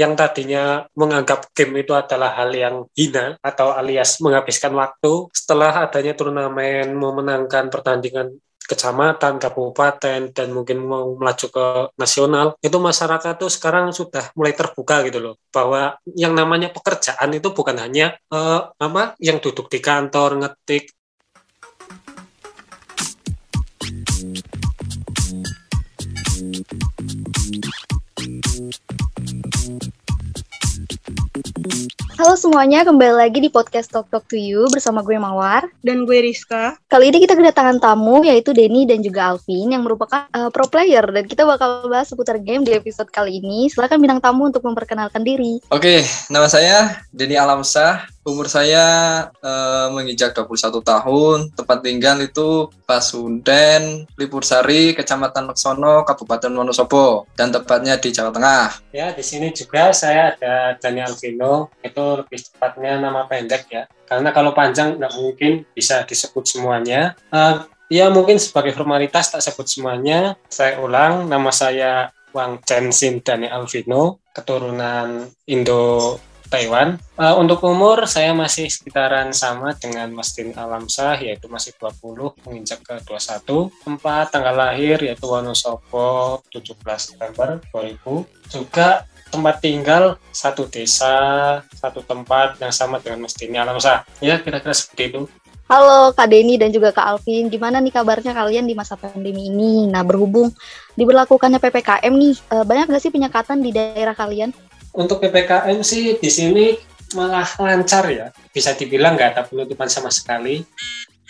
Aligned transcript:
yang 0.00 0.16
tadinya 0.16 0.88
menganggap 0.96 1.52
game 1.52 1.84
itu 1.84 1.92
adalah 1.92 2.32
hal 2.32 2.50
yang 2.56 2.76
hina 2.96 3.36
atau 3.44 3.76
alias 3.76 4.16
menghabiskan 4.24 4.72
waktu 4.72 5.28
setelah 5.36 5.84
adanya 5.84 6.16
turnamen 6.16 6.96
memenangkan 6.96 7.68
pertandingan 7.68 8.40
kecamatan, 8.70 9.42
kabupaten, 9.42 10.30
dan 10.30 10.48
mungkin 10.54 10.86
mau 10.86 11.18
melaju 11.18 11.46
ke 11.50 11.66
nasional, 11.98 12.54
itu 12.62 12.78
masyarakat 12.78 13.34
tuh 13.34 13.50
sekarang 13.50 13.90
sudah 13.90 14.30
mulai 14.38 14.54
terbuka 14.54 15.02
gitu 15.10 15.18
loh, 15.18 15.34
bahwa 15.50 15.98
yang 16.14 16.38
namanya 16.38 16.70
pekerjaan 16.70 17.34
itu 17.34 17.50
bukan 17.50 17.74
hanya 17.82 18.14
uh, 18.30 18.70
apa 18.78 19.18
yang 19.18 19.42
duduk 19.42 19.66
di 19.66 19.82
kantor 19.82 20.38
ngetik 20.38 20.94
Halo 32.20 32.36
semuanya, 32.36 32.84
kembali 32.84 33.16
lagi 33.16 33.40
di 33.40 33.48
podcast 33.48 33.88
Talk 33.88 34.12
Talk 34.12 34.28
to 34.28 34.36
You 34.36 34.68
bersama 34.68 35.00
gue 35.00 35.16
Mawar 35.16 35.72
dan 35.80 36.04
gue 36.04 36.20
Rizka. 36.20 36.76
Kali 36.84 37.08
ini 37.08 37.24
kita 37.24 37.32
kedatangan 37.32 37.80
tamu 37.80 38.20
yaitu 38.28 38.52
Denny 38.52 38.84
dan 38.84 39.00
juga 39.00 39.32
Alvin 39.32 39.72
yang 39.72 39.80
merupakan 39.80 40.28
uh, 40.36 40.52
pro 40.52 40.68
player 40.68 41.00
dan 41.00 41.24
kita 41.24 41.48
bakal 41.48 41.88
bahas 41.88 42.12
seputar 42.12 42.36
game 42.36 42.60
di 42.60 42.76
episode 42.76 43.08
kali 43.08 43.40
ini. 43.40 43.72
Silakan 43.72 44.04
bintang 44.04 44.20
tamu 44.20 44.52
untuk 44.52 44.60
memperkenalkan 44.68 45.24
diri. 45.24 45.64
Oke, 45.72 46.04
nama 46.28 46.44
saya 46.44 47.00
Denny 47.08 47.40
Alamsah. 47.40 48.04
Umur 48.30 48.46
saya 48.46 48.86
uh, 49.42 49.90
menginjak 49.90 50.30
21 50.38 50.78
tahun. 50.86 51.38
Tempat 51.50 51.82
tinggal 51.82 52.22
itu 52.22 52.70
Pasunden, 52.86 54.06
Lipursari, 54.14 54.94
Kecamatan 54.94 55.50
Leksono, 55.50 56.06
Kabupaten 56.06 56.54
Wonosobo, 56.54 57.26
dan 57.34 57.50
tepatnya 57.50 57.98
di 57.98 58.14
Jawa 58.14 58.30
Tengah. 58.30 58.94
Ya, 58.94 59.10
di 59.10 59.26
sini 59.26 59.50
juga 59.50 59.90
saya 59.90 60.38
ada 60.38 60.78
Daniel 60.78 61.10
Alvino. 61.10 61.74
Itu 61.82 62.22
lebih 62.22 62.38
tepatnya 62.38 63.02
nama 63.02 63.26
pendek 63.26 63.66
ya. 63.66 63.90
Karena 64.06 64.30
kalau 64.30 64.54
panjang 64.54 64.94
nggak 64.94 65.14
mungkin 65.18 65.66
bisa 65.74 66.06
disebut 66.06 66.46
semuanya. 66.46 67.18
Uh, 67.34 67.66
ya 67.90 68.14
mungkin 68.14 68.38
sebagai 68.38 68.78
formalitas 68.78 69.34
tak 69.34 69.42
sebut 69.42 69.66
semuanya. 69.66 70.38
Saya 70.46 70.78
ulang, 70.78 71.26
nama 71.26 71.50
saya 71.50 72.14
Wang 72.30 72.62
Chen 72.62 72.94
Sin 72.94 73.26
Daniel 73.26 73.58
Alvino, 73.58 74.22
keturunan 74.30 75.26
Indo 75.50 76.22
Taiwan. 76.50 76.98
Uh, 77.14 77.38
untuk 77.38 77.62
umur 77.62 78.10
saya 78.10 78.34
masih 78.34 78.66
sekitaran 78.66 79.30
sama 79.30 79.72
dengan 79.78 80.10
Mas 80.10 80.34
Din 80.34 80.50
Alamsah 80.50 81.22
yaitu 81.22 81.46
masih 81.46 81.70
20 81.78 82.34
menginjak 82.42 82.82
ke 82.82 82.98
21. 83.06 83.70
Tempat 83.86 84.34
tanggal 84.34 84.58
lahir 84.58 84.98
yaitu 84.98 85.30
Wonosobo 85.30 86.42
17 86.50 86.74
September 86.98 87.62
2000. 87.70 88.26
Juga 88.50 89.06
tempat 89.30 89.62
tinggal 89.62 90.18
satu 90.34 90.66
desa, 90.66 91.14
satu 91.70 92.02
tempat 92.02 92.58
yang 92.58 92.74
sama 92.74 92.98
dengan 92.98 93.22
Mas 93.22 93.38
Dini 93.38 93.54
Alamsa. 93.54 94.02
Ya, 94.18 94.42
kira-kira 94.42 94.74
seperti 94.74 95.14
itu. 95.14 95.22
Halo 95.70 96.10
Kak 96.10 96.26
Deni 96.26 96.58
dan 96.58 96.74
juga 96.74 96.90
Kak 96.90 97.06
Alvin, 97.06 97.46
gimana 97.46 97.78
nih 97.78 97.94
kabarnya 97.94 98.34
kalian 98.34 98.66
di 98.66 98.74
masa 98.74 98.98
pandemi 98.98 99.46
ini? 99.46 99.86
Nah, 99.86 100.02
berhubung 100.02 100.50
diberlakukannya 100.98 101.62
PPKM 101.62 102.10
nih, 102.10 102.34
eh, 102.34 102.64
banyak 102.66 102.90
nggak 102.90 102.98
sih 102.98 103.14
penyekatan 103.14 103.62
di 103.62 103.70
daerah 103.70 104.18
kalian? 104.18 104.50
Untuk 104.94 105.22
PPKM 105.22 105.78
sih 105.86 106.18
di 106.18 106.30
sini 106.30 106.74
malah 107.14 107.46
lancar 107.58 108.06
ya, 108.10 108.26
bisa 108.54 108.74
dibilang 108.74 109.14
nggak 109.14 109.30
ada 109.36 109.42
penutupan 109.46 109.90
sama 109.90 110.10
sekali. 110.10 110.62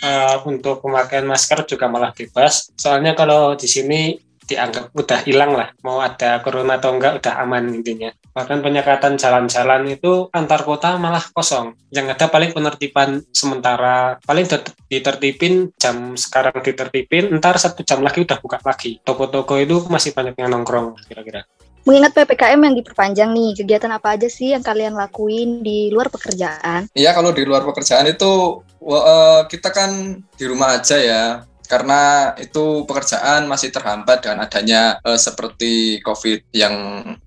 Uh, 0.01 0.41
untuk 0.49 0.81
pemakaian 0.81 1.29
masker 1.29 1.69
juga 1.69 1.85
malah 1.85 2.17
bebas. 2.17 2.73
Soalnya 2.73 3.13
kalau 3.13 3.53
di 3.53 3.69
sini 3.69 4.17
dianggap 4.51 4.91
udah 4.91 5.21
hilang 5.23 5.55
lah. 5.55 5.71
Mau 5.87 6.03
ada 6.03 6.43
corona 6.43 6.83
atau 6.83 6.91
enggak 6.91 7.23
udah 7.23 7.35
aman 7.47 7.71
intinya. 7.71 8.11
Bahkan 8.35 8.59
penyekatan 8.67 9.15
jalan-jalan 9.15 9.87
itu 9.87 10.27
antar 10.35 10.67
kota 10.67 10.99
malah 10.99 11.23
kosong. 11.31 11.79
Yang 11.95 12.19
ada 12.19 12.27
paling 12.27 12.51
penertiban 12.51 13.23
sementara. 13.31 14.19
Paling 14.27 14.51
ditertipin 14.91 15.71
jam 15.79 16.19
sekarang 16.19 16.59
ditertipin 16.59 17.31
ntar 17.39 17.63
satu 17.63 17.87
jam 17.87 18.03
lagi 18.03 18.27
udah 18.27 18.39
buka 18.43 18.59
lagi. 18.67 18.99
Toko-toko 19.07 19.55
itu 19.63 19.87
masih 19.87 20.11
banyak 20.11 20.35
yang 20.35 20.51
nongkrong 20.51 20.99
kira-kira 21.07 21.47
Mengingat 21.89 22.13
PPKM 22.13 22.61
yang 22.61 22.77
diperpanjang 22.77 23.31
nih, 23.33 23.51
kegiatan 23.57 23.93
apa 23.97 24.13
aja 24.17 24.29
sih 24.29 24.53
yang 24.53 24.61
kalian 24.61 24.93
lakuin 24.93 25.65
di 25.65 25.89
luar 25.89 26.13
pekerjaan? 26.13 26.93
Iya, 26.93 27.17
kalau 27.17 27.33
di 27.33 27.43
luar 27.49 27.65
pekerjaan 27.65 28.05
itu 28.05 28.61
uh, 28.85 29.49
kita 29.49 29.73
kan 29.73 30.21
di 30.37 30.45
rumah 30.45 30.77
aja 30.77 31.01
ya. 31.01 31.25
Karena 31.71 32.35
itu 32.35 32.83
pekerjaan 32.83 33.47
masih 33.47 33.71
terhambat 33.71 34.27
dengan 34.27 34.43
adanya 34.43 34.99
uh, 35.07 35.15
seperti 35.15 36.03
COVID 36.03 36.51
yang 36.51 36.75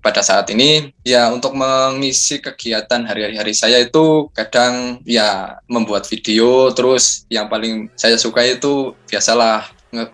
pada 0.04 0.20
saat 0.20 0.44
ini. 0.52 0.92
Ya 1.00 1.32
untuk 1.32 1.56
mengisi 1.56 2.44
kegiatan 2.44 3.08
hari-hari 3.08 3.56
saya 3.56 3.80
itu 3.80 4.28
kadang 4.36 5.00
ya 5.08 5.58
membuat 5.64 6.04
video. 6.04 6.68
Terus 6.76 7.24
yang 7.32 7.48
paling 7.48 7.88
saya 7.96 8.20
suka 8.20 8.44
itu 8.44 8.92
biasalah 9.08 9.64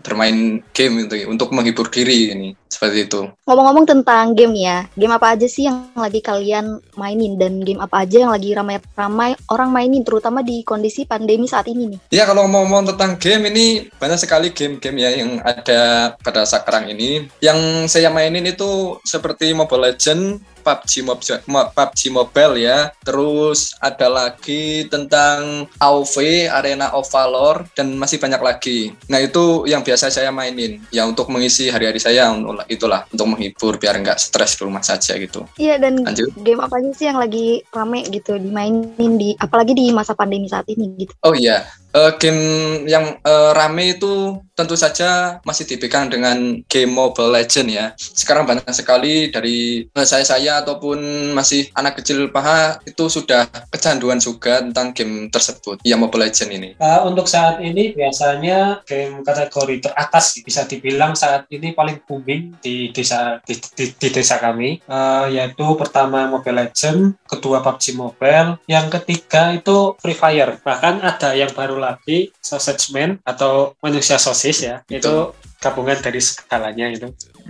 bermain 0.07 0.63
game 0.77 1.09
itu 1.09 1.27
untuk 1.27 1.51
menghibur 1.57 1.89
diri 1.89 2.37
ini 2.37 2.60
seperti 2.81 3.13
itu. 3.13 3.29
Ngomong-ngomong 3.45 3.85
tentang 3.85 4.33
game 4.33 4.57
ya, 4.57 4.89
game 4.97 5.13
apa 5.13 5.37
aja 5.37 5.45
sih 5.45 5.69
yang 5.69 5.93
lagi 5.93 6.25
kalian 6.25 6.81
mainin 6.97 7.37
dan 7.37 7.61
game 7.61 7.77
apa 7.77 8.09
aja 8.09 8.25
yang 8.25 8.33
lagi 8.33 8.57
ramai-ramai 8.57 9.37
orang 9.53 9.69
mainin 9.69 10.01
terutama 10.01 10.41
di 10.41 10.65
kondisi 10.65 11.05
pandemi 11.05 11.45
saat 11.45 11.69
ini 11.69 11.93
nih? 11.93 12.01
Ya 12.09 12.25
kalau 12.25 12.49
ngomong-ngomong 12.49 12.97
tentang 12.97 13.21
game 13.21 13.53
ini 13.53 13.93
banyak 14.01 14.17
sekali 14.17 14.57
game-game 14.57 14.97
ya 14.97 15.11
yang 15.13 15.45
ada 15.45 16.17
pada 16.25 16.49
sekarang 16.49 16.89
ini. 16.89 17.29
Yang 17.45 17.93
saya 17.93 18.09
mainin 18.09 18.49
itu 18.49 18.97
seperti 19.05 19.53
Mobile 19.53 19.93
Legend, 19.93 20.41
PUBG 20.61 21.05
Mobile, 21.05 21.41
PUBG 21.49 22.01
Mobile 22.13 22.55
ya. 22.61 22.93
Terus 23.03 23.75
ada 23.81 24.09
lagi 24.09 24.87
tentang 24.89 25.67
AoV, 25.81 26.49
Arena 26.53 26.93
of 26.95 27.09
Valor 27.09 27.67
dan 27.75 27.97
masih 27.97 28.21
banyak 28.21 28.41
lagi. 28.41 28.93
Nah, 29.09 29.19
itu 29.19 29.65
yang 29.67 29.81
biasa 29.81 30.13
saya 30.13 30.31
mainin 30.31 30.79
ya 30.93 31.09
untuk 31.09 31.33
mengisi 31.33 31.73
hari-hari 31.73 31.99
saya 31.99 32.31
itulah 32.71 33.05
untuk 33.11 33.27
menghibur 33.35 33.77
biar 33.77 33.99
nggak 33.99 34.23
stres 34.23 34.55
di 34.55 34.63
rumah 34.63 34.81
saja 34.81 35.19
gitu. 35.19 35.43
Iya 35.59 35.83
dan 35.83 36.07
Lanjut. 36.07 36.31
game 36.39 36.63
apa 36.63 36.79
aja 36.79 36.91
sih 36.95 37.07
yang 37.11 37.19
lagi 37.19 37.67
rame 37.75 38.07
gitu 38.07 38.39
dimainin 38.39 39.13
di 39.19 39.35
apalagi 39.35 39.75
di 39.75 39.91
masa 39.91 40.15
pandemi 40.15 40.47
saat 40.47 40.71
ini 40.71 40.87
gitu. 40.95 41.13
Oh 41.27 41.35
iya, 41.35 41.67
uh, 41.95 42.13
game 42.19 42.43
yang 42.87 43.19
uh, 43.25 43.53
rame 43.57 43.99
itu 43.99 44.39
tentu 44.55 44.77
saja 44.77 45.41
masih 45.43 45.65
dipegang 45.65 46.13
dengan 46.13 46.61
game 46.69 46.93
Mobile 46.93 47.33
Legend 47.33 47.69
ya. 47.73 47.87
Sekarang 47.97 48.45
banyak 48.45 48.69
sekali 48.77 49.33
dari 49.33 49.89
uh, 49.97 50.07
saya 50.07 50.25
saya 50.27 50.61
ataupun 50.61 51.33
masih 51.33 51.73
anak 51.73 52.01
kecil 52.03 52.29
paha 52.29 52.79
itu 52.85 53.09
sudah 53.09 53.49
kecanduan 53.73 54.21
juga 54.21 54.61
tentang 54.61 54.93
game 54.93 55.33
tersebut, 55.33 55.81
ya 55.83 55.97
Mobile 55.97 56.29
Legend 56.29 56.51
ini. 56.53 56.71
Uh, 56.77 57.09
untuk 57.09 57.25
saat 57.25 57.59
ini 57.65 57.97
biasanya 57.97 58.85
game 58.85 59.25
kategori 59.25 59.91
teratas 59.91 60.37
bisa 60.45 60.69
dibilang 60.69 61.17
saat 61.17 61.49
ini 61.49 61.73
paling 61.73 62.05
booming 62.05 62.61
di 62.61 62.93
desa 62.93 63.41
di, 63.49 63.57
di, 63.57 63.97
di 63.97 64.09
desa 64.13 64.37
kami, 64.37 64.85
uh, 64.87 65.27
yaitu 65.33 65.65
pertama 65.81 66.29
Mobile 66.29 66.69
Legend, 66.69 67.17
kedua 67.25 67.65
PUBG 67.65 67.97
Mobile, 67.97 68.61
yang 68.69 68.93
ketiga 68.93 69.57
itu 69.57 69.97
Free 69.99 70.17
Fire. 70.17 70.61
Bahkan 70.61 71.01
ada 71.01 71.33
yang 71.33 71.51
baru 71.57 71.80
lagi 71.81 72.31
sausage 72.39 72.93
man 72.93 73.17
atau 73.25 73.73
manusia 73.81 74.21
sosis 74.21 74.61
ya. 74.61 74.85
Itu 74.87 75.33
gabungan 75.61 76.01
dari 76.01 76.21
segalanya 76.21 76.93
itu 76.93 77.09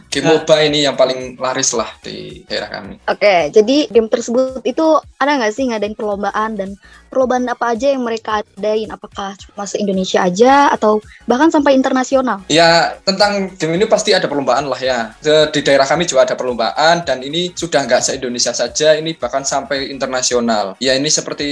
game. 0.09 0.27
MOBA 0.31 0.57
ini 0.71 0.89
yang 0.89 0.97
paling 0.97 1.37
laris 1.37 1.77
lah 1.77 1.91
di 2.01 2.47
daerah 2.49 2.81
kami. 2.81 2.95
Oke, 3.05 3.53
jadi 3.53 3.77
game 3.93 4.09
tersebut 4.09 4.65
itu 4.65 4.87
ada 5.21 5.37
nggak 5.37 5.53
sih 5.53 5.69
ngadain 5.69 5.93
perlombaan 5.93 6.57
dan 6.57 6.79
perlombaan 7.11 7.51
apa 7.51 7.75
aja 7.75 7.91
yang 7.91 8.07
mereka 8.07 8.41
adain? 8.41 8.89
Apakah 8.95 9.35
cuma 9.37 9.67
se 9.67 9.77
Indonesia 9.83 10.23
aja 10.23 10.71
atau 10.71 11.03
bahkan 11.27 11.51
sampai 11.51 11.75
internasional? 11.75 12.47
Ya 12.47 12.97
tentang 13.03 13.53
game 13.59 13.77
ini 13.77 13.85
pasti 13.91 14.15
ada 14.15 14.31
perlombaan 14.31 14.71
lah 14.71 14.79
ya. 14.79 15.13
Di 15.51 15.61
daerah 15.61 15.85
kami 15.85 16.07
juga 16.07 16.25
ada 16.25 16.39
perlombaan 16.39 17.03
dan 17.03 17.21
ini 17.21 17.51
sudah 17.53 17.83
nggak 17.85 18.01
se 18.01 18.17
Indonesia 18.17 18.55
saja, 18.55 18.95
ini 18.95 19.19
bahkan 19.19 19.43
sampai 19.43 19.91
internasional. 19.91 20.79
Ya 20.79 20.95
ini 20.95 21.11
seperti 21.11 21.51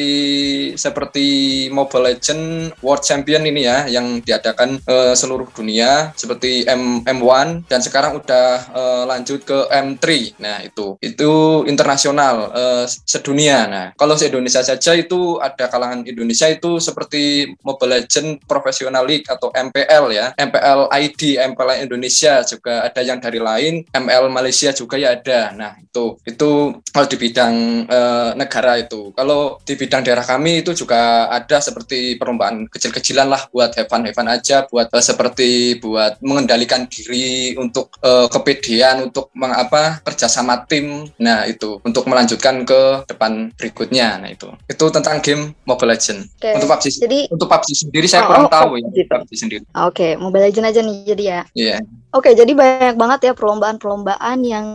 seperti 0.78 1.26
Mobile 1.74 2.14
Legend 2.14 2.72
World 2.80 3.02
Champion 3.02 3.42
ini 3.42 3.66
ya 3.66 3.90
yang 3.90 4.22
diadakan 4.22 4.78
uh, 4.86 5.12
seluruh 5.18 5.50
dunia 5.50 6.14
seperti 6.14 6.62
M 6.70 7.02
M1 7.02 7.66
dan 7.66 7.80
sekarang 7.82 8.14
udah 8.22 8.37
uh, 8.72 9.04
lanjut 9.06 9.44
ke 9.44 9.58
M3. 9.68 10.04
Nah, 10.40 10.64
itu 10.64 10.96
itu 11.04 11.30
internasional 11.68 12.50
uh, 12.50 12.84
sedunia. 12.86 13.68
Nah, 13.68 13.86
kalau 13.94 14.16
se 14.16 14.28
Indonesia 14.28 14.64
saja 14.64 14.92
itu 14.96 15.38
ada 15.38 15.68
kalangan 15.68 16.04
Indonesia 16.04 16.48
itu 16.50 16.80
seperti 16.82 17.54
Mobile 17.62 18.02
Legend 18.02 18.42
Professional 18.44 19.04
League 19.04 19.28
atau 19.28 19.52
MPL 19.54 20.04
ya. 20.10 20.26
MPL 20.34 20.90
ID, 20.90 21.38
MPL 21.54 21.84
Indonesia 21.86 22.42
juga 22.42 22.84
ada 22.88 23.00
yang 23.04 23.18
dari 23.22 23.38
lain, 23.38 23.84
ML 23.92 24.26
Malaysia 24.32 24.74
juga 24.74 24.98
ya 24.98 25.14
ada. 25.14 25.54
Nah, 25.54 25.72
itu 25.78 26.18
itu 26.26 26.50
kalau 26.90 27.06
di 27.06 27.16
bidang 27.16 27.54
uh, 27.86 28.30
negara 28.34 28.80
itu. 28.80 29.14
Kalau 29.14 29.60
di 29.62 29.74
bidang 29.78 30.02
daerah 30.02 30.26
kami 30.26 30.66
itu 30.66 30.74
juga 30.74 31.30
ada 31.30 31.62
seperti 31.62 32.18
perlombaan 32.18 32.66
kecil-kecilan 32.66 33.28
lah 33.30 33.46
buat 33.52 33.70
have 33.78 33.88
fun 33.90 34.26
aja 34.26 34.66
buat 34.66 34.90
uh, 34.90 35.04
seperti 35.04 35.78
buat 35.78 36.18
mengendalikan 36.18 36.90
diri 36.90 37.54
untuk 37.54 37.94
uh, 38.02 38.17
kepedean 38.26 39.06
untuk 39.06 39.30
mengapa 39.30 40.02
kerja 40.02 40.26
sama 40.26 40.66
tim. 40.66 41.06
Nah, 41.14 41.46
itu 41.46 41.78
untuk 41.80 42.02
melanjutkan 42.04 42.66
ke 42.66 43.06
depan 43.06 43.54
berikutnya. 43.54 44.18
Nah, 44.18 44.28
itu. 44.28 44.50
Itu 44.66 44.90
tentang 44.90 45.22
game 45.22 45.54
Mobile 45.62 45.94
Legend. 45.94 46.26
Oke. 46.34 46.50
Untuk 46.58 46.68
PUBG 46.68 46.84
Jadi 46.98 47.18
untuk 47.30 47.46
PUBG 47.46 47.68
sendiri 47.78 48.06
saya 48.06 48.22
Oh, 48.24 48.28
kurang 48.28 48.44
oh, 48.44 48.50
tahu 48.50 48.68
ya 48.74 48.88
PUBG. 48.90 48.98
PUBG 49.06 49.32
sendiri. 49.38 49.62
Oke, 49.86 50.08
Mobile 50.18 50.50
Legends 50.50 50.68
aja 50.68 50.80
nih 50.82 50.96
jadi 51.06 51.22
ya. 51.22 51.40
Iya. 51.54 51.76
Oke, 52.10 52.34
jadi 52.34 52.50
banyak 52.50 52.96
banget 52.98 53.20
ya 53.22 53.32
perlombaan-perlombaan 53.38 54.38
yang 54.42 54.66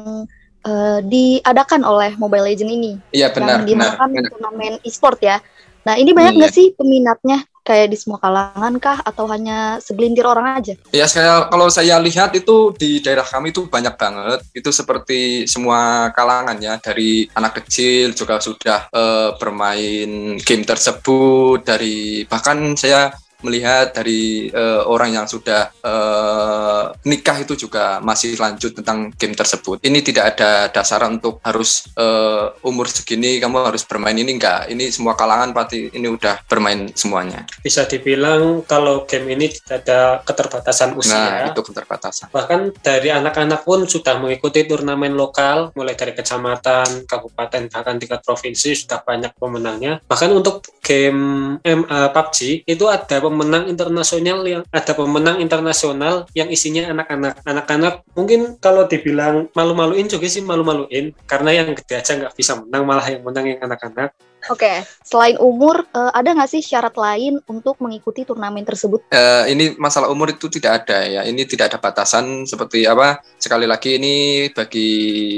eh, 0.63 0.99
diadakan 1.03 1.83
oleh 1.83 2.15
Mobile 2.15 2.47
Legends 2.47 2.71
ini 2.71 2.95
Iya 3.11 3.35
benar 3.35 3.67
yang 3.67 3.83
benar. 3.83 3.99
turnamen 4.31 4.79
e-sport 4.87 5.19
ya. 5.19 5.43
Nah, 5.83 5.99
ini 5.99 6.15
banyak 6.15 6.33
Iya. 6.33 6.39
nggak 6.39 6.53
sih 6.55 6.71
peminatnya? 6.71 7.43
Kayak 7.63 7.95
di 7.95 7.97
semua 7.97 8.19
kalangan 8.19 8.75
kah 8.75 8.99
atau 9.01 9.23
hanya 9.31 9.79
segelintir 9.79 10.27
orang 10.27 10.59
aja? 10.59 10.75
Ya 10.91 11.07
saya 11.07 11.47
kalau 11.47 11.71
saya 11.71 11.95
lihat 12.03 12.35
itu 12.35 12.75
di 12.75 12.99
daerah 12.99 13.23
kami 13.23 13.55
itu 13.55 13.71
banyak 13.71 13.95
banget. 13.95 14.39
Itu 14.51 14.75
seperti 14.75 15.47
semua 15.47 16.11
kalangan 16.11 16.59
ya 16.59 16.75
dari 16.83 17.25
anak 17.31 17.63
kecil 17.63 18.11
juga 18.11 18.43
sudah 18.43 18.91
eh, 18.91 19.29
bermain 19.39 20.35
game 20.43 20.63
tersebut 20.67 21.63
dari 21.63 22.27
bahkan 22.27 22.75
saya 22.75 23.15
melihat 23.43 23.91
dari 23.91 24.47
eh, 24.49 24.81
orang 24.87 25.19
yang 25.19 25.25
sudah 25.27 25.69
eh, 25.83 26.83
nikah 27.03 27.37
itu 27.43 27.53
juga 27.59 27.99
masih 27.99 28.39
lanjut 28.39 28.71
tentang 28.79 29.11
game 29.19 29.35
tersebut. 29.35 29.83
Ini 29.83 29.99
tidak 29.99 30.35
ada 30.35 30.71
dasar 30.71 31.03
untuk 31.05 31.43
harus 31.43 31.91
eh, 31.99 32.47
umur 32.63 32.87
segini 32.87 33.37
kamu 33.43 33.69
harus 33.69 33.83
bermain 33.83 34.15
ini 34.15 34.39
enggak. 34.39 34.71
Ini 34.71 34.89
semua 34.89 35.19
kalangan 35.19 35.51
pasti 35.51 35.91
ini 35.91 36.07
udah 36.07 36.47
bermain 36.47 36.89
semuanya. 36.95 37.43
Bisa 37.59 37.83
dibilang 37.83 38.63
kalau 38.63 39.03
game 39.03 39.35
ini 39.35 39.51
tidak 39.51 39.83
ada 39.83 39.99
keterbatasan 40.23 40.93
Nah, 40.93 41.01
usia. 41.01 41.49
itu 41.49 41.61
keterbatasan. 41.65 42.27
Bahkan 42.29 42.59
dari 42.85 43.09
anak-anak 43.09 43.65
pun 43.65 43.89
sudah 43.89 44.21
mengikuti 44.21 44.63
turnamen 44.69 45.17
lokal, 45.17 45.73
mulai 45.73 45.97
dari 45.97 46.13
kecamatan, 46.13 47.09
kabupaten, 47.09 47.67
bahkan 47.73 47.97
tingkat 47.97 48.21
provinsi 48.21 48.85
sudah 48.85 49.01
banyak 49.01 49.33
pemenangnya. 49.35 49.99
Bahkan 50.05 50.29
untuk 50.29 50.61
game 50.85 51.57
M, 51.65 51.81
eh, 51.87 52.09
PUBG 52.13 52.67
itu 52.69 52.85
ada 52.85 53.15
pemenang 53.17 53.32
internasional 53.69 54.45
yang 54.45 54.61
ada 54.69 54.91
pemenang 54.93 55.41
internasional 55.41 56.27
yang 56.37 56.51
isinya 56.51 56.91
anak-anak. 56.93 57.41
Anak-anak 57.47 57.93
mungkin 58.13 58.59
kalau 58.61 58.85
dibilang 58.85 59.49
malu-maluin 59.57 60.05
juga 60.05 60.29
sih 60.29 60.43
malu-maluin 60.43 61.15
karena 61.25 61.63
yang 61.63 61.67
gede 61.73 61.95
aja 61.97 62.11
nggak 62.19 62.33
bisa 62.37 62.59
menang, 62.61 62.83
malah 62.85 63.07
yang 63.09 63.23
menang 63.25 63.45
yang 63.49 63.59
anak-anak. 63.63 64.13
Oke, 64.51 64.83
selain 65.05 65.39
umur, 65.39 65.87
eh, 65.87 66.11
ada 66.11 66.35
nggak 66.35 66.51
sih 66.51 66.59
syarat 66.59 66.95
lain 66.99 67.39
untuk 67.47 67.79
mengikuti 67.79 68.27
turnamen 68.27 68.67
tersebut? 68.67 69.07
Eh, 69.07 69.55
ini 69.55 69.77
masalah 69.79 70.11
umur 70.11 70.35
itu 70.35 70.51
tidak 70.51 70.83
ada 70.83 70.99
ya. 71.07 71.21
Ini 71.23 71.47
tidak 71.47 71.71
ada 71.71 71.79
batasan 71.79 72.43
seperti 72.43 72.83
apa. 72.83 73.23
Sekali 73.39 73.63
lagi 73.63 73.95
ini 73.95 74.47
bagi 74.51 74.89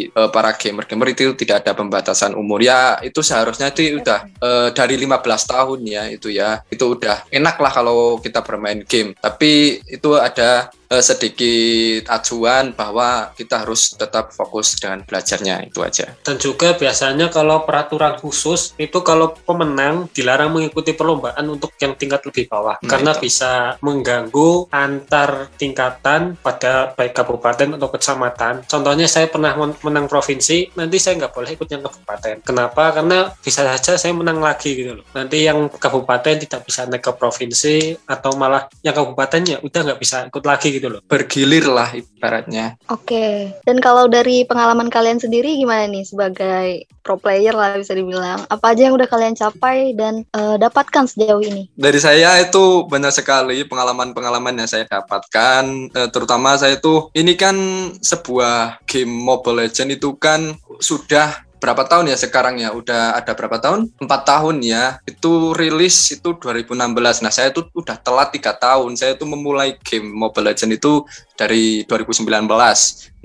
eh, 0.10 0.30
para 0.34 0.58
gamer-gamer 0.58 1.14
itu 1.14 1.38
tidak 1.38 1.66
ada 1.66 1.78
pembatasan 1.78 2.34
umur 2.34 2.66
ya. 2.66 2.98
Itu 3.06 3.22
seharusnya 3.22 3.70
itu 3.70 4.02
udah 4.02 4.20
eh, 4.26 4.68
dari 4.74 4.96
15 4.98 5.52
tahun 5.54 5.80
ya 5.86 6.04
itu 6.10 6.34
ya. 6.34 6.66
Itu 6.66 6.98
udah 6.98 7.30
enak 7.30 7.56
lah 7.62 7.72
kalau 7.74 8.18
kita 8.18 8.42
bermain 8.42 8.82
game. 8.90 9.14
Tapi 9.22 9.86
itu 9.86 10.18
ada 10.18 10.74
eh, 10.96 11.04
sedikit 11.04 12.08
acuan 12.08 12.72
bahwa 12.72 13.36
kita 13.36 13.68
harus 13.68 13.92
tetap 13.94 14.32
fokus 14.32 14.80
dengan 14.80 15.04
belajarnya 15.04 15.68
itu 15.68 15.84
aja. 15.84 16.16
Dan 16.24 16.40
juga 16.40 16.74
biasanya 16.74 17.28
kalau 17.28 17.68
peraturan 17.68 18.16
khusus 18.16 18.72
itu 18.80 19.04
kalau 19.04 19.36
pemenang 19.36 20.08
dilarang 20.16 20.56
mengikuti 20.56 20.96
perlombaan 20.96 21.44
untuk 21.46 21.76
yang 21.84 22.00
tingkat 22.00 22.24
lebih 22.24 22.48
bawah 22.48 22.78
Nah, 22.80 22.88
karena 22.88 23.12
itu. 23.18 23.28
bisa 23.28 23.76
mengganggu 23.82 24.70
antar 24.72 25.50
tingkatan 25.56 26.38
pada 26.40 26.94
baik 26.94 27.12
kabupaten 27.12 27.76
atau 27.76 27.90
kecamatan. 27.90 28.54
Contohnya 28.66 29.08
saya 29.10 29.28
pernah 29.28 29.58
men- 29.58 29.78
menang 29.82 30.06
provinsi, 30.06 30.76
nanti 30.78 30.98
saya 31.02 31.20
nggak 31.20 31.34
boleh 31.34 31.50
ikut 31.56 31.68
yang 31.68 31.82
kabupaten. 31.82 32.36
Kenapa? 32.46 32.94
Karena 32.94 33.34
bisa 33.36 33.66
saja 33.66 33.98
saya 33.98 34.14
menang 34.14 34.40
lagi 34.40 34.78
gitu 34.78 35.02
loh. 35.02 35.06
Nanti 35.12 35.44
yang 35.44 35.68
kabupaten 35.68 36.36
tidak 36.38 36.62
bisa 36.64 36.86
naik 36.86 37.02
ke 37.02 37.12
provinsi 37.12 37.98
atau 38.06 38.38
malah 38.38 38.70
yang 38.86 38.94
kabupaten 38.94 39.42
ya 39.44 39.58
udah 39.60 39.82
nggak 39.82 40.00
bisa 40.00 40.18
ikut 40.30 40.44
lagi 40.46 40.68
gitu 40.72 40.85
loh. 40.90 41.02
Bergilir 41.06 41.66
lah 41.70 41.94
ibaratnya. 41.94 42.76
Oke, 42.90 43.54
dan 43.64 43.78
kalau 43.80 44.10
dari 44.10 44.44
pengalaman 44.44 44.90
kalian 44.90 45.22
sendiri 45.22 45.56
gimana 45.56 45.86
nih 45.86 46.04
sebagai 46.04 46.90
pro 47.06 47.22
player 47.22 47.54
lah 47.54 47.78
bisa 47.78 47.94
dibilang? 47.94 48.42
Apa 48.50 48.74
aja 48.74 48.90
yang 48.90 48.98
udah 48.98 49.06
kalian 49.06 49.38
capai 49.38 49.94
dan 49.94 50.26
eh, 50.34 50.58
dapatkan 50.58 51.06
sejauh 51.06 51.46
ini? 51.46 51.70
Dari 51.78 52.00
saya 52.02 52.42
itu 52.42 52.90
banyak 52.90 53.14
sekali 53.14 53.62
pengalaman-pengalaman 53.70 54.66
yang 54.66 54.70
saya 54.70 54.90
dapatkan, 54.90 55.64
eh, 55.94 56.10
terutama 56.10 56.58
saya 56.58 56.82
itu 56.82 57.14
ini 57.14 57.38
kan 57.38 57.56
sebuah 58.02 58.82
game 58.90 59.14
Mobile 59.14 59.70
Legend 59.70 59.96
itu 59.96 60.18
kan 60.18 60.58
sudah 60.82 61.45
berapa 61.66 61.82
tahun 61.90 62.14
ya 62.14 62.18
sekarang 62.22 62.62
ya? 62.62 62.70
Udah 62.70 63.18
ada 63.18 63.34
berapa 63.34 63.58
tahun? 63.58 63.90
Empat 63.98 64.22
tahun 64.30 64.62
ya. 64.62 65.02
Itu 65.10 65.58
rilis 65.58 66.14
itu 66.14 66.38
2016. 66.38 67.26
Nah 67.26 67.34
saya 67.34 67.50
itu 67.50 67.66
udah 67.74 67.98
telat 67.98 68.30
tiga 68.30 68.54
tahun. 68.54 68.94
Saya 68.94 69.18
itu 69.18 69.26
memulai 69.26 69.82
game 69.82 70.14
Mobile 70.14 70.54
Legend 70.54 70.78
itu 70.78 71.02
dari 71.34 71.82
2019. 71.90 72.46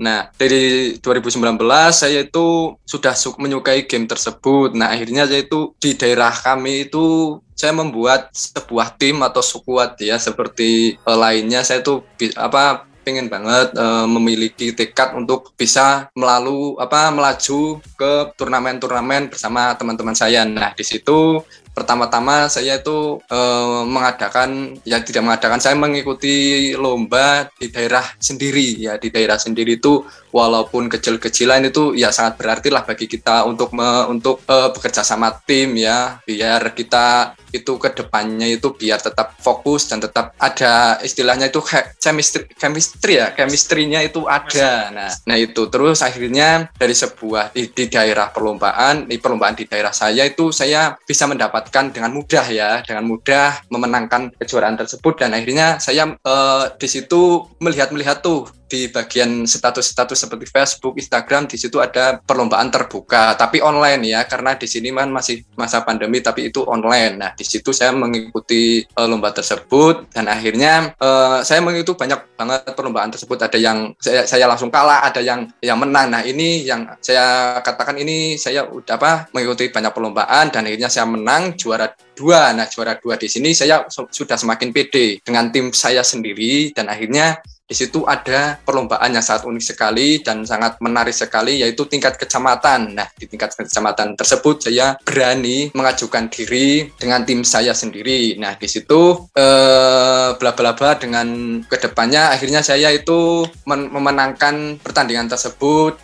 Nah, 0.01 0.33
dari 0.33 0.97
2019 0.97 1.61
saya 1.93 2.25
itu 2.25 2.73
sudah 2.89 3.13
su- 3.13 3.37
menyukai 3.37 3.85
game 3.85 4.09
tersebut. 4.09 4.73
Nah, 4.73 4.89
akhirnya 4.89 5.29
saya 5.29 5.45
itu 5.45 5.77
di 5.77 5.93
daerah 5.93 6.33
kami 6.33 6.89
itu 6.89 7.37
saya 7.53 7.77
membuat 7.77 8.33
sebuah 8.33 8.97
tim 8.97 9.21
atau 9.21 9.45
skuad 9.45 9.93
ya 10.01 10.17
seperti 10.17 10.97
eh, 10.97 11.17
lainnya 11.21 11.61
saya 11.61 11.85
bi- 12.17 12.33
apa 12.33 12.89
pengen 13.01 13.27
banget 13.27 13.73
eh, 13.75 14.07
memiliki 14.07 14.71
tekad 14.71 15.17
untuk 15.17 15.53
bisa 15.57 16.09
melalui 16.13 16.77
apa 16.77 17.09
melaju 17.09 17.81
ke 17.97 18.11
turnamen-turnamen 18.37 19.29
bersama 19.29 19.73
teman-teman 19.75 20.15
saya. 20.17 20.45
Nah, 20.45 20.73
di 20.73 20.85
situ 20.85 21.41
pertama-tama 21.71 22.51
saya 22.51 22.79
itu 22.79 23.19
eh, 23.31 23.81
mengadakan 23.87 24.75
ya 24.83 24.99
tidak 25.01 25.23
mengadakan 25.23 25.59
saya 25.63 25.75
mengikuti 25.75 26.71
lomba 26.75 27.47
di 27.57 27.71
daerah 27.71 28.03
sendiri 28.19 28.77
ya. 28.77 28.99
Di 28.99 29.09
daerah 29.09 29.39
sendiri 29.39 29.79
itu 29.79 30.03
walaupun 30.31 30.87
kecil-kecilan 30.87 31.67
itu 31.67 31.91
ya 31.95 32.11
sangat 32.11 32.39
berarti 32.39 32.71
lah 32.71 32.87
bagi 32.87 33.07
kita 33.07 33.43
untuk 33.47 33.75
me- 33.75 34.07
untuk 34.11 34.43
eh, 34.47 34.69
bekerja 34.71 35.03
sama 35.03 35.31
tim 35.43 35.75
ya. 35.75 36.19
Biar 36.23 36.75
kita 36.75 37.35
itu 37.51 37.75
ke 37.75 37.91
depannya 37.91 38.47
itu 38.47 38.71
biar 38.71 39.03
tetap 39.03 39.35
fokus 39.43 39.83
dan 39.91 39.99
tetap 39.99 40.31
ada 40.39 40.99
istilahnya 41.03 41.51
itu 41.51 41.59
he- 41.67 41.89
chemistry 41.99 42.47
chemistry 42.55 43.19
ya. 43.19 43.35
Chemistry-nya 43.35 43.99
itu 44.03 44.23
ada. 44.27 44.91
Nah 44.91 45.11
nah 45.27 45.37
itu. 45.39 45.67
Terus 45.67 45.99
akhirnya 46.03 46.71
dari 46.75 46.95
sebuah 46.95 47.51
di, 47.51 47.71
di 47.71 47.85
daerah 47.91 48.31
perlombaan 48.31 49.07
di 49.07 49.19
perlombaan 49.19 49.55
di 49.55 49.67
daerah 49.67 49.91
saya 49.91 50.23
itu 50.23 50.51
saya 50.55 50.95
bisa 51.03 51.27
mendapatkan 51.61 51.93
dengan 51.93 52.11
mudah 52.17 52.45
ya 52.49 52.81
dengan 52.81 53.05
mudah 53.05 53.61
memenangkan 53.69 54.33
kejuaraan 54.41 54.81
tersebut. 54.81 55.21
Dan 55.21 55.37
akhirnya 55.37 55.77
saya 55.77 56.09
eh, 56.17 56.63
di 56.81 56.87
situ 56.89 57.45
melihat-melihat 57.61 58.25
tuh 58.25 58.49
di 58.71 58.87
bagian 58.87 59.43
status-status 59.43 60.15
seperti 60.15 60.47
Facebook, 60.47 60.95
Instagram 60.95 61.51
di 61.51 61.59
situ 61.59 61.83
ada 61.83 62.23
perlombaan 62.23 62.71
terbuka 62.71 63.35
tapi 63.35 63.59
online 63.59 63.99
ya 64.07 64.23
karena 64.23 64.55
di 64.55 64.63
sini 64.63 64.95
kan 64.95 65.11
masih 65.11 65.43
masa 65.59 65.83
pandemi 65.83 66.23
tapi 66.23 66.47
itu 66.47 66.63
online. 66.63 67.19
Nah, 67.19 67.31
di 67.35 67.43
situ 67.43 67.75
saya 67.75 67.91
mengikuti 67.91 68.87
eh, 68.87 69.07
lomba 69.11 69.35
tersebut 69.35 70.15
dan 70.15 70.31
akhirnya 70.31 70.95
eh, 70.95 71.39
saya 71.43 71.59
mengikuti 71.59 71.99
banyak 71.99 72.39
banget 72.39 72.71
perlombaan 72.71 73.11
tersebut. 73.11 73.35
Ada 73.43 73.59
yang 73.59 73.91
saya, 73.99 74.23
saya 74.23 74.47
langsung 74.47 74.71
kalah, 74.71 75.03
ada 75.03 75.19
yang 75.19 75.51
yang 75.59 75.75
menang. 75.75 76.07
Nah, 76.07 76.23
ini 76.23 76.63
yang 76.63 76.87
saya 77.03 77.59
katakan 77.59 77.99
ini 77.99 78.39
saya 78.39 78.63
udah 78.71 78.95
apa 78.95 79.11
mengikuti 79.35 79.67
banyak 79.67 79.91
perlombaan 79.91 80.47
dan 80.53 80.63
akhirnya 80.63 80.87
saya 80.87 81.09
menang 81.09 81.59
juara 81.59 81.91
dua. 82.15 82.55
Nah, 82.55 82.71
juara 82.71 82.95
dua 82.95 83.19
di 83.19 83.27
sini 83.27 83.51
saya 83.51 83.83
su- 83.91 84.07
sudah 84.07 84.39
semakin 84.39 84.71
pede 84.71 85.19
dengan 85.25 85.51
tim 85.51 85.75
saya 85.75 86.05
sendiri 86.05 86.71
dan 86.71 86.87
akhirnya 86.87 87.41
di 87.71 87.75
situ 87.79 88.03
ada 88.03 88.59
perlombaan 88.67 89.15
yang 89.15 89.23
sangat 89.23 89.47
unik 89.47 89.63
sekali 89.63 90.19
dan 90.19 90.43
sangat 90.43 90.75
menarik 90.83 91.15
sekali 91.15 91.63
yaitu 91.63 91.87
tingkat 91.87 92.19
kecamatan. 92.19 92.99
Nah, 92.99 93.07
di 93.15 93.31
tingkat 93.31 93.55
kecamatan 93.55 94.19
tersebut 94.19 94.67
saya 94.67 94.99
berani 95.07 95.71
mengajukan 95.71 96.27
diri 96.27 96.91
dengan 96.99 97.23
tim 97.23 97.47
saya 97.47 97.71
sendiri. 97.71 98.35
Nah, 98.35 98.59
di 98.59 98.67
situ 98.67 99.23
eh 99.31 100.35
bla 100.35 100.51
bla 100.51 100.75
bla 100.75 100.99
dengan 100.99 101.63
ke 101.63 101.79
depannya 101.79 102.35
akhirnya 102.35 102.59
saya 102.59 102.91
itu 102.91 103.47
men- 103.63 103.87
memenangkan 103.87 104.75
pertandingan 104.83 105.31
tersebut 105.31 106.03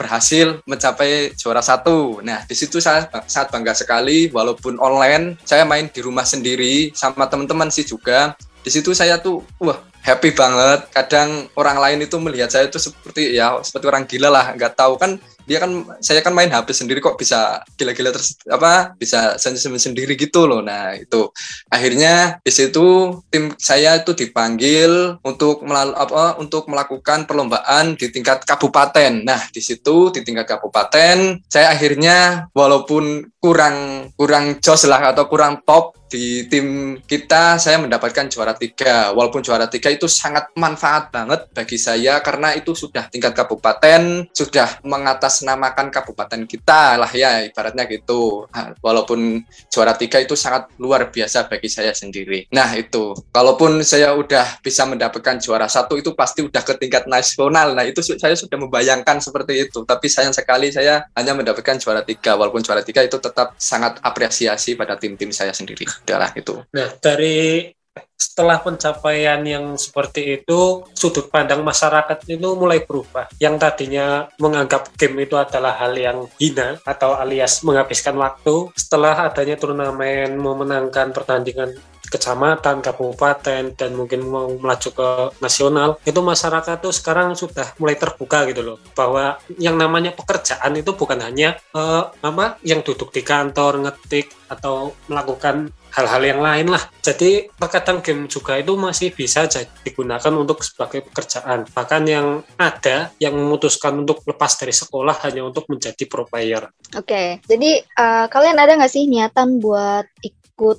berhasil 0.00 0.64
mencapai 0.64 1.36
juara 1.36 1.60
satu. 1.60 2.24
Nah, 2.24 2.48
di 2.48 2.56
situ 2.56 2.80
saya 2.80 3.04
sangat 3.28 3.52
bangga 3.52 3.76
sekali 3.76 4.32
walaupun 4.32 4.80
online 4.80 5.36
saya 5.44 5.68
main 5.68 5.92
di 5.92 6.00
rumah 6.00 6.24
sendiri 6.24 6.88
sama 6.96 7.28
teman-teman 7.28 7.68
sih 7.68 7.84
juga 7.84 8.32
di 8.62 8.70
situ 8.70 8.94
saya 8.94 9.18
tuh 9.18 9.42
wah 9.58 9.92
happy 10.02 10.34
banget. 10.34 10.90
Kadang 10.90 11.46
orang 11.54 11.78
lain 11.78 11.98
itu 12.04 12.18
melihat 12.18 12.50
saya 12.50 12.66
itu 12.66 12.78
seperti 12.78 13.38
ya 13.38 13.62
seperti 13.62 13.86
orang 13.86 14.04
gila 14.04 14.28
lah 14.28 14.52
nggak 14.52 14.74
tahu. 14.74 14.98
Kan 14.98 15.22
dia 15.42 15.58
kan 15.58 15.98
saya 15.98 16.22
kan 16.22 16.30
main 16.30 16.50
HP 16.50 16.70
sendiri 16.70 17.02
kok 17.02 17.18
bisa 17.18 17.66
gila-gila 17.74 18.14
terus 18.14 18.38
apa 18.46 18.94
bisa 18.94 19.34
senyum 19.38 19.78
sendiri 19.78 20.14
gitu 20.18 20.46
loh. 20.46 20.62
Nah 20.62 20.94
itu. 20.98 21.30
Akhirnya 21.70 22.38
di 22.42 22.52
situ 22.52 23.18
tim 23.30 23.54
saya 23.58 24.02
itu 24.02 24.12
dipanggil 24.14 25.18
untuk 25.22 25.62
melalui 25.66 25.98
apa 25.98 26.38
untuk 26.38 26.70
melakukan 26.70 27.26
perlombaan 27.26 27.94
di 27.98 28.10
tingkat 28.10 28.46
kabupaten. 28.46 29.22
Nah 29.22 29.50
di 29.50 29.62
situ 29.62 30.10
di 30.14 30.22
tingkat 30.26 30.46
kabupaten 30.46 31.42
saya 31.46 31.74
akhirnya 31.74 32.50
walaupun 32.54 33.34
kurang 33.42 34.10
kurang 34.14 34.62
jos 34.62 34.86
lah 34.86 35.10
atau 35.10 35.26
kurang 35.26 35.62
top 35.66 36.01
di 36.12 36.44
tim 36.44 37.00
kita 37.00 37.56
saya 37.56 37.80
mendapatkan 37.80 38.28
juara 38.28 38.52
tiga. 38.52 39.16
Walaupun 39.16 39.40
juara 39.40 39.64
tiga 39.64 39.88
itu 39.88 40.04
sangat 40.04 40.52
manfaat 40.52 41.08
banget 41.08 41.48
bagi 41.56 41.80
saya 41.80 42.20
karena 42.20 42.52
itu 42.52 42.76
sudah 42.76 43.08
tingkat 43.08 43.32
kabupaten 43.32 44.28
sudah 44.36 44.84
mengatasnamakan 44.84 45.88
kabupaten 45.88 46.44
kita 46.44 47.00
lah 47.00 47.08
ya 47.08 47.48
ibaratnya 47.48 47.88
gitu. 47.88 48.44
Walaupun 48.84 49.40
juara 49.72 49.96
tiga 49.96 50.20
itu 50.20 50.36
sangat 50.36 50.68
luar 50.76 51.08
biasa 51.08 51.48
bagi 51.48 51.72
saya 51.72 51.96
sendiri. 51.96 52.44
Nah 52.52 52.76
itu. 52.76 53.16
Kalaupun 53.32 53.80
saya 53.80 54.12
udah 54.12 54.60
bisa 54.60 54.84
mendapatkan 54.84 55.40
juara 55.40 55.64
satu 55.64 55.96
itu 55.96 56.12
pasti 56.12 56.44
udah 56.44 56.60
ke 56.60 56.76
tingkat 56.76 57.08
nasional. 57.08 57.72
Nah 57.72 57.88
itu 57.88 58.04
saya 58.04 58.36
sudah 58.36 58.60
membayangkan 58.60 59.16
seperti 59.24 59.64
itu. 59.64 59.80
Tapi 59.88 60.12
sayang 60.12 60.36
sekali 60.36 60.68
saya 60.68 61.08
hanya 61.16 61.32
mendapatkan 61.32 61.80
juara 61.80 62.04
tiga. 62.04 62.36
Walaupun 62.36 62.60
juara 62.60 62.84
tiga 62.84 63.00
itu 63.00 63.16
tetap 63.16 63.56
sangat 63.56 63.96
apresiasi 64.04 64.76
pada 64.76 65.00
tim-tim 65.00 65.32
saya 65.32 65.56
sendiri 65.56 66.01
udahlah 66.02 66.30
itu. 66.34 66.60
Nah, 66.74 66.88
dari 66.98 67.70
setelah 68.16 68.62
pencapaian 68.62 69.42
yang 69.44 69.76
seperti 69.76 70.40
itu, 70.40 70.86
sudut 70.94 71.28
pandang 71.28 71.60
masyarakat 71.60 72.24
itu 72.30 72.48
mulai 72.54 72.80
berubah. 72.86 73.28
Yang 73.36 73.54
tadinya 73.60 74.30
menganggap 74.38 74.94
game 74.94 75.26
itu 75.26 75.34
adalah 75.36 75.76
hal 75.76 75.92
yang 75.98 76.24
hina 76.38 76.80
atau 76.86 77.18
alias 77.18 77.60
menghabiskan 77.66 78.16
waktu, 78.16 78.70
setelah 78.78 79.28
adanya 79.28 79.58
turnamen 79.58 80.38
memenangkan 80.38 81.10
pertandingan 81.10 81.76
kecamatan, 82.12 82.84
kabupaten, 82.84 83.72
dan 83.72 83.90
mungkin 83.96 84.28
mau 84.28 84.52
melaju 84.52 84.88
ke 84.92 85.08
nasional, 85.40 85.96
itu 86.04 86.20
masyarakat 86.20 86.76
tuh 86.84 86.92
sekarang 86.92 87.32
sudah 87.32 87.72
mulai 87.80 87.96
terbuka 87.96 88.44
gitu 88.52 88.60
loh, 88.60 88.76
bahwa 88.92 89.40
yang 89.56 89.80
namanya 89.80 90.12
pekerjaan 90.12 90.76
itu 90.76 90.92
bukan 90.92 91.24
hanya 91.24 91.56
uh, 91.72 92.12
apa 92.20 92.60
yang 92.68 92.84
duduk 92.84 93.08
di 93.16 93.24
kantor 93.24 93.88
ngetik 93.88 94.28
atau 94.52 94.92
melakukan 95.08 95.72
hal-hal 95.92 96.22
yang 96.24 96.40
lain 96.40 96.66
lah. 96.72 96.82
Jadi 97.04 97.52
terkadang 97.52 98.00
game 98.00 98.24
juga 98.26 98.56
itu 98.56 98.72
masih 98.74 99.12
bisa 99.12 99.44
digunakan 99.84 100.32
untuk 100.32 100.64
sebagai 100.64 101.04
pekerjaan. 101.06 101.68
Bahkan 101.68 102.02
yang 102.08 102.40
ada 102.56 103.12
yang 103.20 103.36
memutuskan 103.36 104.00
untuk 104.00 104.24
lepas 104.24 104.56
dari 104.56 104.72
sekolah 104.72 105.20
hanya 105.28 105.44
untuk 105.44 105.68
menjadi 105.68 106.04
pro 106.08 106.24
player. 106.24 106.72
Oke, 106.96 107.06
okay. 107.06 107.28
jadi 107.44 107.84
uh, 107.96 108.26
kalian 108.32 108.56
ada 108.56 108.76
nggak 108.76 108.92
sih 108.92 109.04
niatan 109.08 109.60
buat 109.60 110.08
ikut 110.24 110.78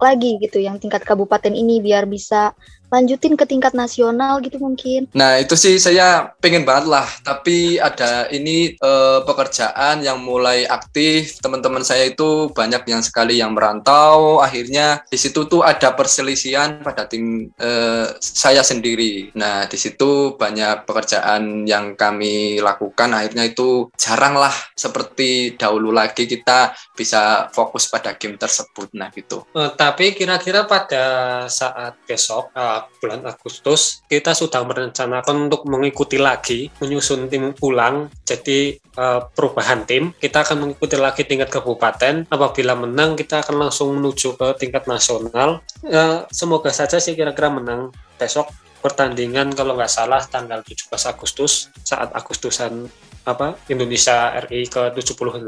lagi 0.00 0.40
gitu 0.40 0.56
yang 0.56 0.80
tingkat 0.80 1.04
kabupaten 1.04 1.52
ini 1.52 1.84
biar 1.84 2.08
bisa 2.08 2.56
lanjutin 2.90 3.38
ke 3.38 3.46
tingkat 3.46 3.72
nasional 3.72 4.42
gitu 4.42 4.58
mungkin. 4.58 5.06
Nah 5.14 5.38
itu 5.38 5.54
sih 5.54 5.78
saya 5.78 6.34
pengen 6.42 6.66
banget 6.66 6.90
lah, 6.90 7.06
tapi 7.22 7.78
ada 7.78 8.26
ini 8.34 8.74
uh, 8.82 9.22
pekerjaan 9.24 10.02
yang 10.02 10.20
mulai 10.20 10.66
aktif, 10.66 11.38
teman-teman 11.38 11.86
saya 11.86 12.10
itu 12.10 12.50
banyak 12.50 12.82
yang 12.90 13.02
sekali 13.02 13.38
yang 13.38 13.54
merantau, 13.54 14.42
akhirnya 14.42 15.06
di 15.06 15.16
situ 15.16 15.46
tuh 15.46 15.62
ada 15.62 15.94
perselisihan 15.94 16.82
pada 16.82 17.06
tim 17.06 17.48
uh, 17.62 18.10
saya 18.18 18.60
sendiri. 18.66 19.30
Nah 19.38 19.70
di 19.70 19.78
situ 19.78 20.34
banyak 20.34 20.84
pekerjaan 20.84 21.64
yang 21.64 21.94
kami 21.94 22.58
lakukan, 22.58 23.14
akhirnya 23.14 23.46
itu 23.46 23.88
jarang 23.94 24.34
lah 24.36 24.52
seperti 24.74 25.54
dahulu 25.54 25.94
lagi 25.94 26.26
kita 26.26 26.74
bisa 26.96 27.48
fokus 27.54 27.86
pada 27.86 28.18
game 28.18 28.36
tersebut. 28.36 28.90
Nah 28.98 29.08
gitu. 29.14 29.46
Uh, 29.54 29.70
tapi 29.72 30.12
kira-kira 30.12 30.66
pada 30.66 31.46
saat 31.46 31.94
besok 32.04 32.50
uh, 32.52 32.79
bulan 33.00 33.26
Agustus 33.26 34.00
kita 34.06 34.32
sudah 34.32 34.62
merencanakan 34.64 35.50
untuk 35.50 35.66
mengikuti 35.66 36.16
lagi 36.16 36.70
menyusun 36.78 37.28
tim 37.28 37.52
ulang 37.60 38.08
jadi 38.24 38.78
uh, 38.96 39.26
perubahan 39.32 39.84
tim 39.84 40.14
kita 40.16 40.44
akan 40.44 40.66
mengikuti 40.66 40.96
lagi 41.00 41.22
tingkat 41.26 41.50
kabupaten. 41.50 42.28
Apabila 42.30 42.76
menang 42.78 43.16
kita 43.16 43.42
akan 43.42 43.66
langsung 43.68 43.96
menuju 43.96 44.36
ke 44.38 44.48
tingkat 44.60 44.86
nasional. 44.86 45.64
Uh, 45.82 46.24
semoga 46.30 46.70
saja 46.70 47.02
sih 47.02 47.16
kira-kira 47.18 47.50
menang 47.50 47.90
besok. 48.20 48.48
Pertandingan 48.80 49.52
kalau 49.52 49.76
nggak 49.76 49.92
salah 49.92 50.24
tanggal 50.24 50.64
17 50.64 50.88
Agustus 50.88 51.68
saat 51.84 52.16
Agustusan 52.16 52.88
apa 53.28 53.60
Indonesia 53.68 54.32
RI 54.48 54.64
ke 54.64 54.88
76 54.96 55.44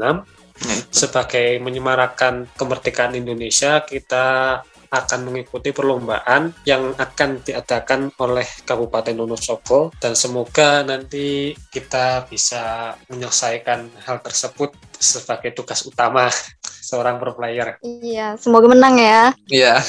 sebagai 0.93 1.57
menyemarakan 1.57 2.45
kemerdekaan 2.53 3.17
Indonesia 3.17 3.81
kita 3.81 4.61
akan 4.93 5.19
mengikuti 5.25 5.73
perlombaan 5.73 6.53
yang 6.69 6.93
akan 6.93 7.41
diadakan 7.41 8.13
oleh 8.21 8.45
Kabupaten 8.61 9.17
Wonosobo 9.17 9.89
dan 9.97 10.13
semoga 10.13 10.85
nanti 10.85 11.57
kita 11.73 12.29
bisa 12.29 12.93
menyelesaikan 13.09 13.89
hal 14.05 14.21
tersebut 14.21 14.77
sebagai 15.01 15.57
tugas 15.57 15.81
utama 15.89 16.29
seorang 16.93 17.17
pro 17.17 17.33
player. 17.33 17.81
Iya, 17.81 18.37
semoga 18.37 18.69
menang 18.69 19.01
ya. 19.01 19.33
Iya. 19.49 19.81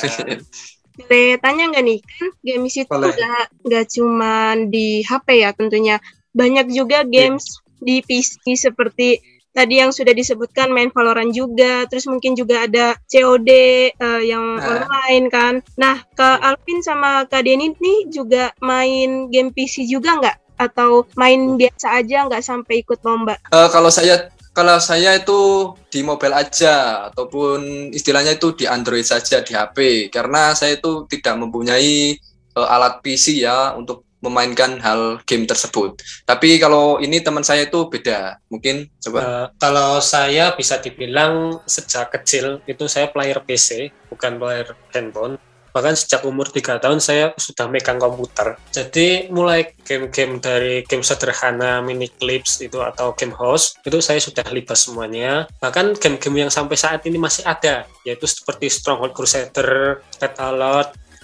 Boleh 0.95 1.37
tanya 1.43 1.75
nggak 1.75 1.85
nih, 1.85 1.99
kan 2.07 2.31
games 2.47 2.75
itu 2.79 2.87
nggak 2.87 3.47
nggak 3.67 3.87
cuma 3.99 4.55
di 4.71 5.03
HP 5.03 5.43
ya 5.43 5.51
tentunya, 5.51 5.99
banyak 6.31 6.71
juga 6.71 7.03
games 7.03 7.45
yeah. 7.51 7.83
di 7.83 7.97
PC 8.07 8.55
seperti 8.55 9.19
tadi 9.55 9.79
yang 9.79 9.95
sudah 9.95 10.11
disebutkan 10.11 10.75
main 10.75 10.91
Valorant 10.91 11.31
juga, 11.31 11.87
terus 11.87 12.05
mungkin 12.11 12.35
juga 12.35 12.67
ada 12.67 12.99
COD 13.07 13.49
uh, 13.49 14.19
eh, 14.19 14.23
yang 14.29 14.59
nah. 14.59 14.85
online 14.85 15.27
kan. 15.31 15.55
Nah, 15.79 16.03
Kak 16.19 16.43
Alvin 16.43 16.83
sama 16.83 17.25
Kak 17.31 17.47
Denny 17.47 17.73
nih 17.79 18.11
juga 18.11 18.51
main 18.59 19.31
game 19.31 19.55
PC 19.55 19.87
juga 19.87 20.19
nggak? 20.19 20.37
Atau 20.59 21.07
main 21.15 21.55
biasa 21.55 22.03
aja 22.03 22.27
nggak 22.27 22.43
sampai 22.43 22.83
ikut 22.83 22.99
lomba? 23.07 23.39
Uh, 23.55 23.71
kalau 23.71 23.89
saya 23.89 24.29
kalau 24.55 24.79
saya 24.79 25.19
itu 25.19 25.75
di 25.91 26.07
mobile 26.07 26.35
aja 26.35 27.11
ataupun 27.11 27.91
istilahnya 27.91 28.39
itu 28.39 28.55
di 28.55 28.71
Android 28.71 29.03
saja 29.03 29.43
di 29.43 29.51
HP 29.51 30.11
karena 30.15 30.55
saya 30.55 30.79
itu 30.79 31.11
tidak 31.11 31.35
mempunyai 31.43 32.15
uh, 32.55 32.69
alat 32.71 33.03
PC 33.03 33.43
ya 33.43 33.75
untuk 33.75 34.04
memainkan 34.25 34.81
hal 34.81 35.21
game 35.29 35.45
tersebut. 35.45 36.01
Tapi 36.25 36.57
kalau 36.57 36.97
ini 36.97 37.21
teman 37.21 37.45
saya 37.45 37.69
itu 37.69 37.85
beda, 37.93 38.41
mungkin 38.49 38.89
coba. 39.05 39.19
Uh, 39.21 39.47
kalau 39.61 40.01
saya 40.01 40.57
bisa 40.57 40.81
dibilang 40.81 41.61
sejak 41.69 42.09
kecil 42.17 42.65
itu 42.65 42.89
saya 42.89 43.13
player 43.13 43.45
PC, 43.45 43.93
bukan 44.09 44.41
player 44.41 44.73
handphone. 44.97 45.37
Bahkan 45.75 45.99
sejak 45.99 46.23
umur 46.23 46.47
3 46.55 46.79
tahun 46.79 47.03
saya 47.03 47.35
sudah 47.35 47.67
megang 47.67 47.99
komputer. 47.99 48.55
Jadi 48.71 49.27
mulai 49.35 49.75
game-game 49.83 50.39
dari 50.39 50.87
game 50.87 51.03
sederhana, 51.03 51.83
mini 51.83 52.07
clips 52.07 52.63
itu 52.63 52.79
atau 52.79 53.11
game 53.19 53.35
host, 53.35 53.83
itu 53.83 53.99
saya 53.99 54.23
sudah 54.23 54.47
libas 54.55 54.87
semuanya. 54.87 55.51
Bahkan 55.59 55.99
game-game 55.99 56.47
yang 56.47 56.53
sampai 56.55 56.79
saat 56.79 57.03
ini 57.11 57.19
masih 57.19 57.43
ada, 57.43 57.91
yaitu 58.07 58.23
seperti 58.31 58.71
Stronghold 58.71 59.19
Crusader, 59.19 59.99
Red 60.23 60.39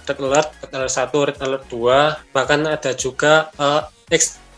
Red 0.07 0.19
Alert, 0.19 0.49
Red 0.63 0.73
Alert 0.75 0.93
1, 0.93 1.27
Red 1.29 1.39
Alert 1.41 1.65
2, 1.69 2.33
bahkan 2.35 2.61
ada 2.65 2.91
juga 2.93 3.49
uh, 3.57 3.85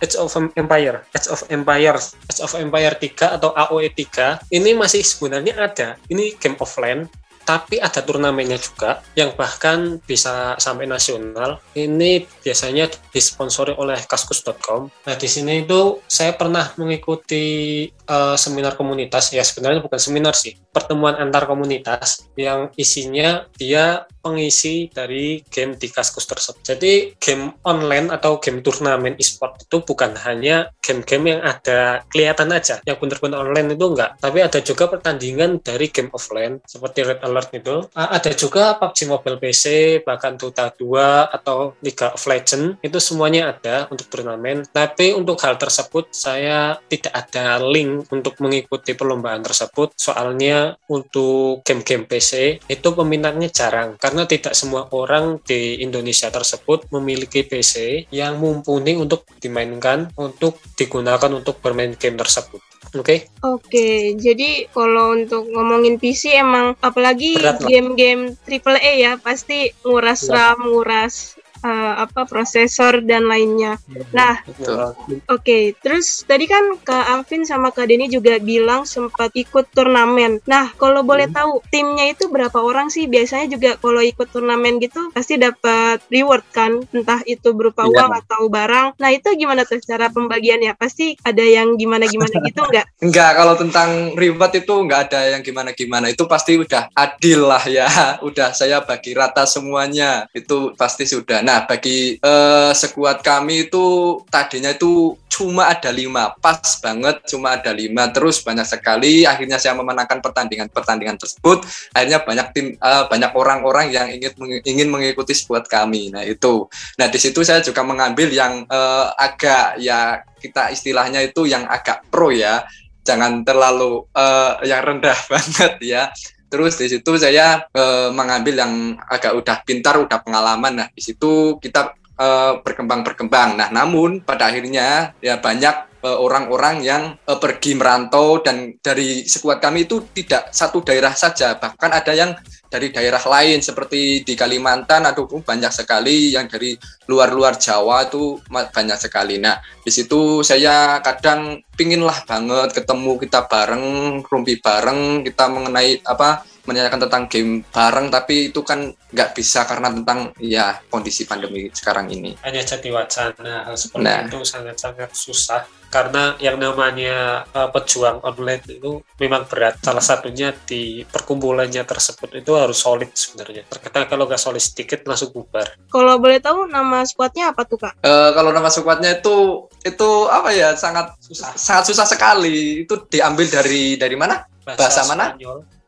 Age 0.04 0.20
of 0.20 0.36
Empire, 0.60 1.08
Age 1.16 1.28
of 1.32 1.42
Empire, 1.48 1.96
Age 2.28 2.42
of 2.44 2.52
Empire 2.60 2.96
3 3.00 3.40
atau 3.40 3.56
AOE 3.56 3.88
3 3.96 4.52
ini 4.52 4.76
masih 4.76 5.00
sebenarnya 5.00 5.56
ada. 5.56 5.88
Ini 6.12 6.36
game 6.36 6.60
offline 6.60 7.08
tapi 7.44 7.80
ada 7.80 8.00
turnamennya 8.00 8.56
juga 8.56 9.04
yang 9.20 9.36
bahkan 9.36 10.00
bisa 10.04 10.56
sampai 10.58 10.88
nasional. 10.88 11.60
Ini 11.76 12.24
biasanya 12.40 12.88
disponsori 13.12 13.76
oleh 13.76 14.00
kaskus.com. 14.08 14.88
Nah, 15.04 15.16
di 15.20 15.28
sini 15.28 15.68
itu 15.68 16.00
saya 16.08 16.34
pernah 16.34 16.72
mengikuti 16.80 17.88
uh, 18.08 18.36
seminar 18.36 18.76
komunitas, 18.76 19.32
ya 19.32 19.44
sebenarnya 19.46 19.84
bukan 19.84 20.00
seminar 20.00 20.34
sih, 20.36 20.58
pertemuan 20.72 21.16
antar 21.20 21.46
komunitas 21.46 22.28
yang 22.36 22.74
isinya 22.76 23.46
dia 23.56 24.08
pengisi 24.24 24.88
dari 24.88 25.44
game 25.52 25.76
di 25.76 25.92
Kaskus 25.92 26.24
tersebut. 26.24 26.64
Jadi 26.64 27.20
game 27.20 27.60
online 27.68 28.08
atau 28.08 28.40
game 28.40 28.64
turnamen 28.64 29.20
e-sport 29.20 29.68
itu 29.68 29.84
bukan 29.84 30.16
hanya 30.24 30.72
game-game 30.80 31.36
yang 31.36 31.42
ada 31.44 32.08
kelihatan 32.08 32.56
aja, 32.56 32.80
yang 32.88 32.96
benar-benar 32.96 33.44
online 33.44 33.76
itu 33.76 33.86
enggak, 33.86 34.16
tapi 34.24 34.40
ada 34.40 34.60
juga 34.64 34.88
pertandingan 34.88 35.60
dari 35.60 35.92
game 35.92 36.08
offline 36.16 36.64
seperti 36.64 37.04
Red 37.04 37.20
Alert 37.20 37.52
itu. 37.52 37.76
Ada 37.92 38.32
juga 38.32 38.80
PUBG 38.80 39.12
Mobile 39.12 39.38
PC, 39.44 39.64
bahkan 40.08 40.40
Dota 40.40 40.72
2 40.72 41.36
atau 41.36 41.76
League 41.84 42.00
of 42.00 42.24
Legends 42.24 42.80
itu 42.80 42.98
semuanya 43.04 43.52
ada 43.52 43.92
untuk 43.92 44.08
turnamen. 44.08 44.64
Tapi 44.72 45.12
untuk 45.12 45.36
hal 45.44 45.60
tersebut 45.60 46.08
saya 46.16 46.80
tidak 46.88 47.12
ada 47.12 47.60
link 47.60 47.93
untuk 48.02 48.34
mengikuti 48.42 48.98
perlombaan 48.98 49.46
tersebut 49.46 49.94
soalnya 49.94 50.74
untuk 50.90 51.62
game-game 51.62 52.10
PC 52.10 52.64
itu 52.66 52.88
peminatnya 52.96 53.52
jarang 53.54 54.00
karena 54.02 54.26
tidak 54.26 54.58
semua 54.58 54.90
orang 54.96 55.38
di 55.46 55.84
Indonesia 55.86 56.34
tersebut 56.34 56.90
memiliki 56.90 57.46
PC 57.46 58.08
yang 58.10 58.42
mumpuni 58.42 58.98
untuk 58.98 59.30
dimainkan 59.38 60.10
untuk 60.18 60.58
digunakan 60.74 61.30
untuk 61.30 61.62
bermain 61.62 61.94
game 61.94 62.18
tersebut. 62.18 62.62
Oke. 62.94 63.02
Okay? 63.02 63.20
Oke, 63.42 63.58
okay, 63.66 63.98
jadi 64.14 64.70
kalau 64.70 65.18
untuk 65.18 65.50
ngomongin 65.50 65.98
PC 65.98 66.38
emang 66.38 66.78
apalagi 66.78 67.42
game-game 67.66 68.38
triple 68.46 68.78
A 68.78 68.92
ya 68.94 69.12
pasti 69.18 69.74
nguras 69.82 70.30
ya. 70.30 70.54
RAM, 70.54 70.70
nguras 70.70 71.33
uh, 71.64 71.94
apa 72.04 72.28
prosesor 72.28 73.02
dan 73.02 73.26
lainnya. 73.26 73.80
Nah, 74.12 74.44
oke, 74.44 74.84
okay. 75.32 75.74
terus 75.80 76.22
tadi 76.28 76.46
kan 76.46 76.78
Kak 76.84 77.06
Alvin 77.10 77.48
sama 77.48 77.72
Kak 77.72 77.90
Denny 77.90 78.12
juga 78.12 78.38
bilang 78.38 78.84
sempat 78.84 79.32
ikut 79.34 79.72
turnamen. 79.72 80.44
Nah, 80.46 80.76
kalau 80.76 81.02
boleh 81.02 81.32
hmm. 81.32 81.36
tahu 81.36 81.52
timnya 81.72 82.12
itu 82.12 82.28
berapa 82.28 82.60
orang 82.60 82.92
sih? 82.92 83.08
Biasanya 83.08 83.48
juga 83.50 83.80
kalau 83.80 84.04
ikut 84.04 84.28
turnamen 84.30 84.78
gitu 84.84 85.10
pasti 85.16 85.40
dapat 85.40 86.04
reward 86.12 86.44
kan, 86.52 86.84
entah 86.92 87.24
itu 87.24 87.56
berupa 87.56 87.88
iya. 87.88 87.92
uang 88.04 88.12
atau 88.24 88.42
barang. 88.52 88.88
Nah, 89.00 89.10
itu 89.16 89.32
gimana 89.40 89.64
tuh 89.64 89.80
cara 89.82 90.12
pembagiannya? 90.12 90.76
Pasti 90.76 91.16
ada 91.24 91.42
yang 91.42 91.80
gimana-gimana 91.80 92.36
gitu 92.44 92.62
enggak? 92.68 92.86
Enggak, 93.00 93.32
kalau 93.40 93.56
tentang 93.56 94.14
reward 94.20 94.54
itu 94.54 94.74
enggak 94.76 95.02
ada 95.10 95.38
yang 95.38 95.42
gimana-gimana. 95.42 96.12
Itu 96.12 96.28
pasti 96.28 96.60
udah 96.60 96.92
adil 96.94 97.48
lah 97.48 97.64
ya. 97.66 97.88
Udah 98.28 98.56
saya 98.56 98.82
bagi 98.82 99.14
rata 99.14 99.46
semuanya. 99.46 100.26
Itu 100.34 100.74
pasti 100.74 101.06
sudah. 101.06 101.46
Nah, 101.46 101.53
Nah, 101.54 101.70
bagi 101.70 102.18
uh, 102.18 102.74
sekuat 102.74 103.22
kami 103.22 103.70
itu 103.70 103.86
tadinya 104.34 104.74
itu 104.74 105.14
cuma 105.30 105.70
ada 105.70 105.94
lima, 105.94 106.34
pas 106.42 106.58
banget 106.82 107.22
cuma 107.30 107.54
ada 107.54 107.70
lima. 107.70 108.10
Terus 108.10 108.42
banyak 108.42 108.66
sekali, 108.66 109.22
akhirnya 109.22 109.62
saya 109.62 109.78
memenangkan 109.78 110.18
pertandingan-pertandingan 110.18 111.22
tersebut. 111.22 111.62
Akhirnya 111.94 112.26
banyak 112.26 112.48
tim, 112.58 112.68
uh, 112.82 113.06
banyak 113.06 113.38
orang-orang 113.38 113.94
yang 113.94 114.10
ingin 114.10 114.34
ingin 114.66 114.90
mengikuti 114.90 115.38
sekuat 115.38 115.70
kami. 115.70 116.10
Nah 116.10 116.26
itu. 116.26 116.66
Nah 116.98 117.06
di 117.06 117.22
situ 117.22 117.46
saya 117.46 117.62
juga 117.62 117.86
mengambil 117.86 118.34
yang 118.34 118.66
uh, 118.66 119.14
agak 119.14 119.78
ya 119.78 120.26
kita 120.42 120.74
istilahnya 120.74 121.22
itu 121.22 121.46
yang 121.46 121.70
agak 121.70 122.02
pro 122.10 122.34
ya 122.34 122.66
jangan 123.06 123.46
terlalu 123.46 124.10
uh, 124.18 124.58
yang 124.66 124.82
rendah 124.82 125.20
banget 125.32 125.74
ya 125.86 126.10
Terus 126.54 126.78
di 126.78 126.86
situ 126.86 127.18
saya 127.18 127.66
e, 127.74 128.14
mengambil 128.14 128.62
yang 128.62 128.94
agak 129.10 129.34
udah 129.34 129.58
pintar, 129.66 129.98
udah 129.98 130.22
pengalaman. 130.22 130.86
Nah, 130.86 130.88
di 130.94 131.02
situ 131.02 131.58
kita 131.58 131.98
e, 132.14 132.28
berkembang-berkembang. 132.62 133.58
Nah, 133.58 133.74
namun 133.74 134.22
pada 134.22 134.54
akhirnya 134.54 135.18
ya 135.18 135.42
banyak 135.42 135.94
Eh, 136.04 136.20
orang-orang 136.20 136.84
yang 136.84 137.16
pergi 137.24 137.80
merantau 137.80 138.44
dan 138.44 138.76
dari 138.84 139.24
sekuat 139.24 139.64
kami 139.64 139.88
itu 139.88 140.04
tidak 140.12 140.52
satu 140.52 140.84
daerah 140.84 141.16
saja 141.16 141.56
bahkan 141.56 141.96
ada 141.96 142.12
yang 142.12 142.36
dari 142.74 142.90
daerah 142.90 143.22
lain 143.22 143.62
seperti 143.62 144.26
di 144.26 144.34
Kalimantan 144.34 145.06
atau 145.06 145.30
banyak 145.30 145.70
sekali 145.70 146.34
yang 146.34 146.50
dari 146.50 146.74
luar-luar 147.06 147.62
Jawa 147.62 148.10
itu 148.10 148.42
banyak 148.50 148.98
sekali. 148.98 149.38
Nah 149.38 149.62
di 149.62 149.94
situ 149.94 150.42
saya 150.42 150.98
kadang 151.06 151.62
pinginlah 151.78 152.26
banget 152.26 152.74
ketemu 152.74 153.22
kita 153.22 153.46
bareng, 153.46 153.86
rumpi 154.26 154.58
bareng, 154.58 155.22
kita 155.22 155.46
mengenai 155.54 156.02
apa 156.02 156.50
menanyakan 156.64 157.06
tentang 157.06 157.24
game 157.28 157.54
bareng 157.70 158.08
tapi 158.08 158.50
itu 158.50 158.64
kan 158.64 158.88
nggak 158.90 159.30
bisa 159.36 159.68
karena 159.68 159.92
tentang 159.92 160.32
ya 160.42 160.82
kondisi 160.90 161.30
pandemi 161.30 161.70
sekarang 161.70 162.10
ini. 162.10 162.34
Hanya 162.42 162.66
jadi 162.66 162.90
wacana 162.90 163.70
seperti 163.78 164.02
nah. 164.02 164.26
itu 164.26 164.42
sangat-sangat 164.42 165.12
susah 165.14 165.62
karena 165.94 166.34
yang 166.42 166.58
namanya 166.58 167.46
uh, 167.54 167.70
pejuang 167.70 168.26
online 168.26 168.66
itu 168.66 169.06
memang 169.22 169.46
berat. 169.46 169.78
Salah 169.86 170.02
satunya 170.02 170.50
di 170.66 171.06
perkumpulannya 171.06 171.86
tersebut 171.86 172.42
itu 172.42 172.52
harus 172.58 172.82
solid 172.82 173.14
sebenarnya. 173.14 173.70
Terkadang 173.70 174.10
kalau 174.10 174.26
nggak 174.26 174.42
solid 174.42 174.64
sedikit 174.66 175.06
langsung 175.06 175.30
bubar. 175.30 175.78
Kalau 175.94 176.18
boleh 176.18 176.42
tahu 176.42 176.66
nama 176.66 177.06
squadnya 177.06 177.54
apa 177.54 177.62
tuh 177.70 177.78
kak? 177.78 177.94
Uh, 178.02 178.34
kalau 178.34 178.50
nama 178.50 178.74
squadnya 178.74 179.22
itu 179.22 179.70
itu 179.86 180.10
apa 180.34 180.50
ya 180.50 180.74
sangat 180.74 181.14
susah. 181.22 181.54
sangat 181.54 181.94
susah 181.94 182.10
sekali. 182.10 182.90
Itu 182.90 183.06
diambil 183.06 183.46
dari 183.54 183.94
dari 183.94 184.18
mana? 184.18 184.42
Bahasa, 184.66 184.80
Bahasa 184.82 185.02
mana? 185.06 185.38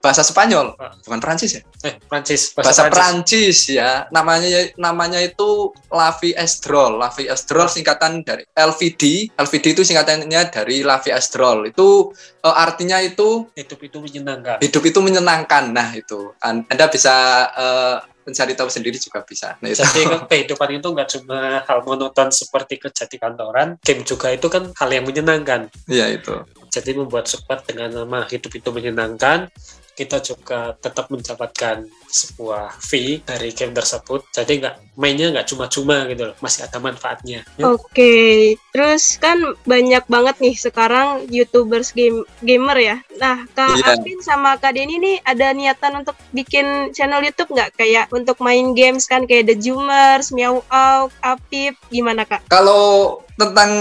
Bahasa 0.05 0.21
Spanyol, 0.21 0.77
ah. 0.77 0.93
bukan 1.01 1.17
Prancis 1.17 1.57
ya? 1.57 1.61
Eh, 1.81 1.97
Prancis. 2.05 2.53
Bahasa, 2.53 2.85
bahasa 2.85 2.93
Prancis 2.93 3.65
ya. 3.65 4.05
Namanya 4.13 4.69
namanya 4.77 5.17
itu 5.17 5.73
Lavi 5.89 6.37
Estrol. 6.37 7.01
Lavi 7.01 7.25
Estrol 7.25 7.65
singkatan 7.65 8.21
dari 8.21 8.45
LVD. 8.53 9.33
LVD 9.33 9.65
itu 9.73 9.81
singkatannya 9.81 10.53
dari 10.53 10.85
Lavi 10.85 11.09
Estrol. 11.09 11.65
Itu 11.73 12.13
uh, 12.45 12.53
artinya 12.55 13.01
itu 13.01 13.49
hidup 13.57 13.81
itu 13.81 13.97
menyenangkan. 13.97 14.61
Hidup 14.61 14.83
itu 14.85 14.99
menyenangkan. 15.01 15.73
Nah, 15.73 15.89
itu. 15.97 16.37
Anda 16.45 16.85
bisa 16.85 17.49
uh, 17.57 17.97
mencari 18.25 18.53
tahu 18.57 18.69
sendiri 18.69 18.97
juga 18.97 19.21
bisa. 19.25 19.57
Nah, 19.61 19.69
itu. 19.73 19.81
Jadi 19.81 20.01
kehidupan 20.29 20.69
itu 20.81 20.87
nggak 20.93 21.09
cuma 21.17 21.65
hal 21.65 21.79
monoton 21.85 22.29
seperti 22.33 22.81
kerja 22.81 23.05
di 23.09 23.17
kantoran, 23.21 23.81
game 23.81 24.05
juga 24.05 24.33
itu 24.33 24.49
kan 24.49 24.69
hal 24.77 24.89
yang 24.89 25.05
menyenangkan. 25.05 25.69
Iya 25.89 26.13
itu. 26.13 26.33
Jadi 26.73 26.91
membuat 26.97 27.29
support 27.29 27.63
dengan 27.63 27.93
nama 28.03 28.25
hidup 28.27 28.51
itu 28.51 28.69
menyenangkan 28.73 29.47
kita 29.95 30.19
juga 30.19 30.75
tetap 30.75 31.07
mendapatkan 31.07 31.87
sebuah 32.09 32.77
fee 32.79 33.21
dari 33.25 33.51
game 33.51 33.73
tersebut 33.75 34.25
jadi 34.31 34.53
nggak 34.61 34.75
mainnya 34.95 35.31
nggak 35.35 35.47
cuma-cuma 35.51 36.07
gitu 36.07 36.31
loh 36.31 36.35
masih 36.39 36.63
ada 36.63 36.79
manfaatnya 36.79 37.43
ya. 37.59 37.65
oke 37.67 37.91
okay. 37.91 38.55
terus 38.71 39.19
kan 39.19 39.37
banyak 39.67 40.03
banget 40.07 40.35
nih 40.39 40.55
sekarang 40.55 41.27
youtubers 41.27 41.91
game 41.91 42.23
gamer 42.41 42.77
ya 42.79 42.97
nah 43.19 43.43
kak 43.51 43.75
yeah. 43.79 43.95
Alvin 43.95 44.19
sama 44.23 44.55
kak 44.55 44.75
Denny 44.75 44.97
nih 44.97 45.17
ada 45.27 45.51
niatan 45.51 46.03
untuk 46.03 46.15
bikin 46.31 46.95
channel 46.95 47.23
YouTube 47.23 47.51
nggak 47.51 47.75
kayak 47.75 48.07
untuk 48.15 48.39
main 48.39 48.71
games 48.71 49.07
kan 49.07 49.27
kayak 49.27 49.51
The 49.51 49.55
Zoomers, 49.59 50.31
Meow 50.31 50.63
Out, 50.71 51.11
Apip 51.23 51.75
gimana 51.91 52.23
kak 52.23 52.47
kalau 52.47 53.19
tentang 53.35 53.71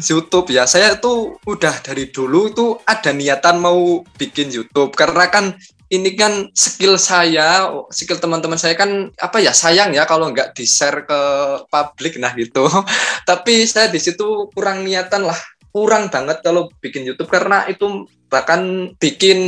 YouTube 0.00 0.48
ya, 0.48 0.64
saya 0.64 0.96
tuh 0.96 1.36
udah 1.44 1.84
dari 1.84 2.08
dulu 2.08 2.48
itu 2.48 2.66
ada 2.88 3.12
niatan 3.12 3.60
mau 3.60 4.00
bikin 4.16 4.48
YouTube 4.48 4.96
karena 4.96 5.28
kan 5.28 5.52
ini 5.92 6.16
kan 6.16 6.48
skill 6.56 6.96
saya, 6.96 7.68
skill 7.92 8.16
teman-teman 8.16 8.56
saya 8.56 8.72
kan 8.74 9.12
apa 9.20 9.38
ya 9.40 9.52
sayang 9.52 9.92
ya 9.92 10.08
kalau 10.08 10.32
nggak 10.32 10.56
di 10.56 10.64
share 10.64 11.04
ke 11.04 11.20
publik 11.68 12.16
nah 12.16 12.32
gitu. 12.32 12.64
Tapi 13.28 13.68
saya 13.68 13.92
di 13.92 14.00
situ 14.00 14.48
kurang 14.56 14.82
niatan 14.82 15.28
lah, 15.28 15.36
kurang 15.74 16.08
banget 16.08 16.40
kalau 16.40 16.72
bikin 16.80 17.04
YouTube 17.04 17.28
karena 17.28 17.68
itu 17.68 18.08
bahkan 18.32 18.90
bikin 18.98 19.38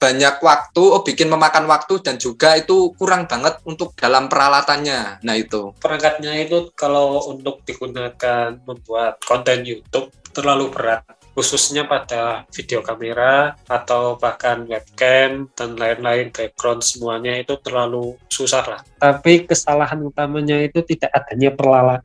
banyak 0.00 0.40
waktu, 0.40 0.80
oh 0.80 1.04
bikin 1.04 1.28
memakan 1.28 1.68
waktu 1.68 2.00
dan 2.00 2.16
juga 2.16 2.56
itu 2.56 2.96
kurang 2.96 3.28
banget 3.28 3.60
untuk 3.68 3.92
dalam 3.98 4.32
peralatannya. 4.32 5.20
Nah 5.20 5.34
itu. 5.36 5.76
Perangkatnya 5.76 6.40
itu 6.40 6.72
kalau 6.72 7.20
untuk 7.28 7.60
digunakan 7.68 8.56
membuat 8.64 9.20
konten 9.28 9.68
YouTube 9.68 10.08
terlalu 10.32 10.72
berat 10.72 11.19
khususnya 11.32 11.86
pada 11.86 12.44
video 12.50 12.82
kamera 12.82 13.54
atau 13.66 14.18
bahkan 14.18 14.66
webcam 14.66 15.48
dan 15.54 15.70
lain-lain 15.78 16.28
background 16.34 16.82
semuanya 16.84 17.38
itu 17.38 17.56
terlalu 17.62 18.18
susah 18.28 18.64
lah. 18.66 18.80
Tapi 19.00 19.48
kesalahan 19.48 20.00
utamanya 20.04 20.60
itu 20.60 20.84
tidak 20.84 21.08
adanya 21.16 21.52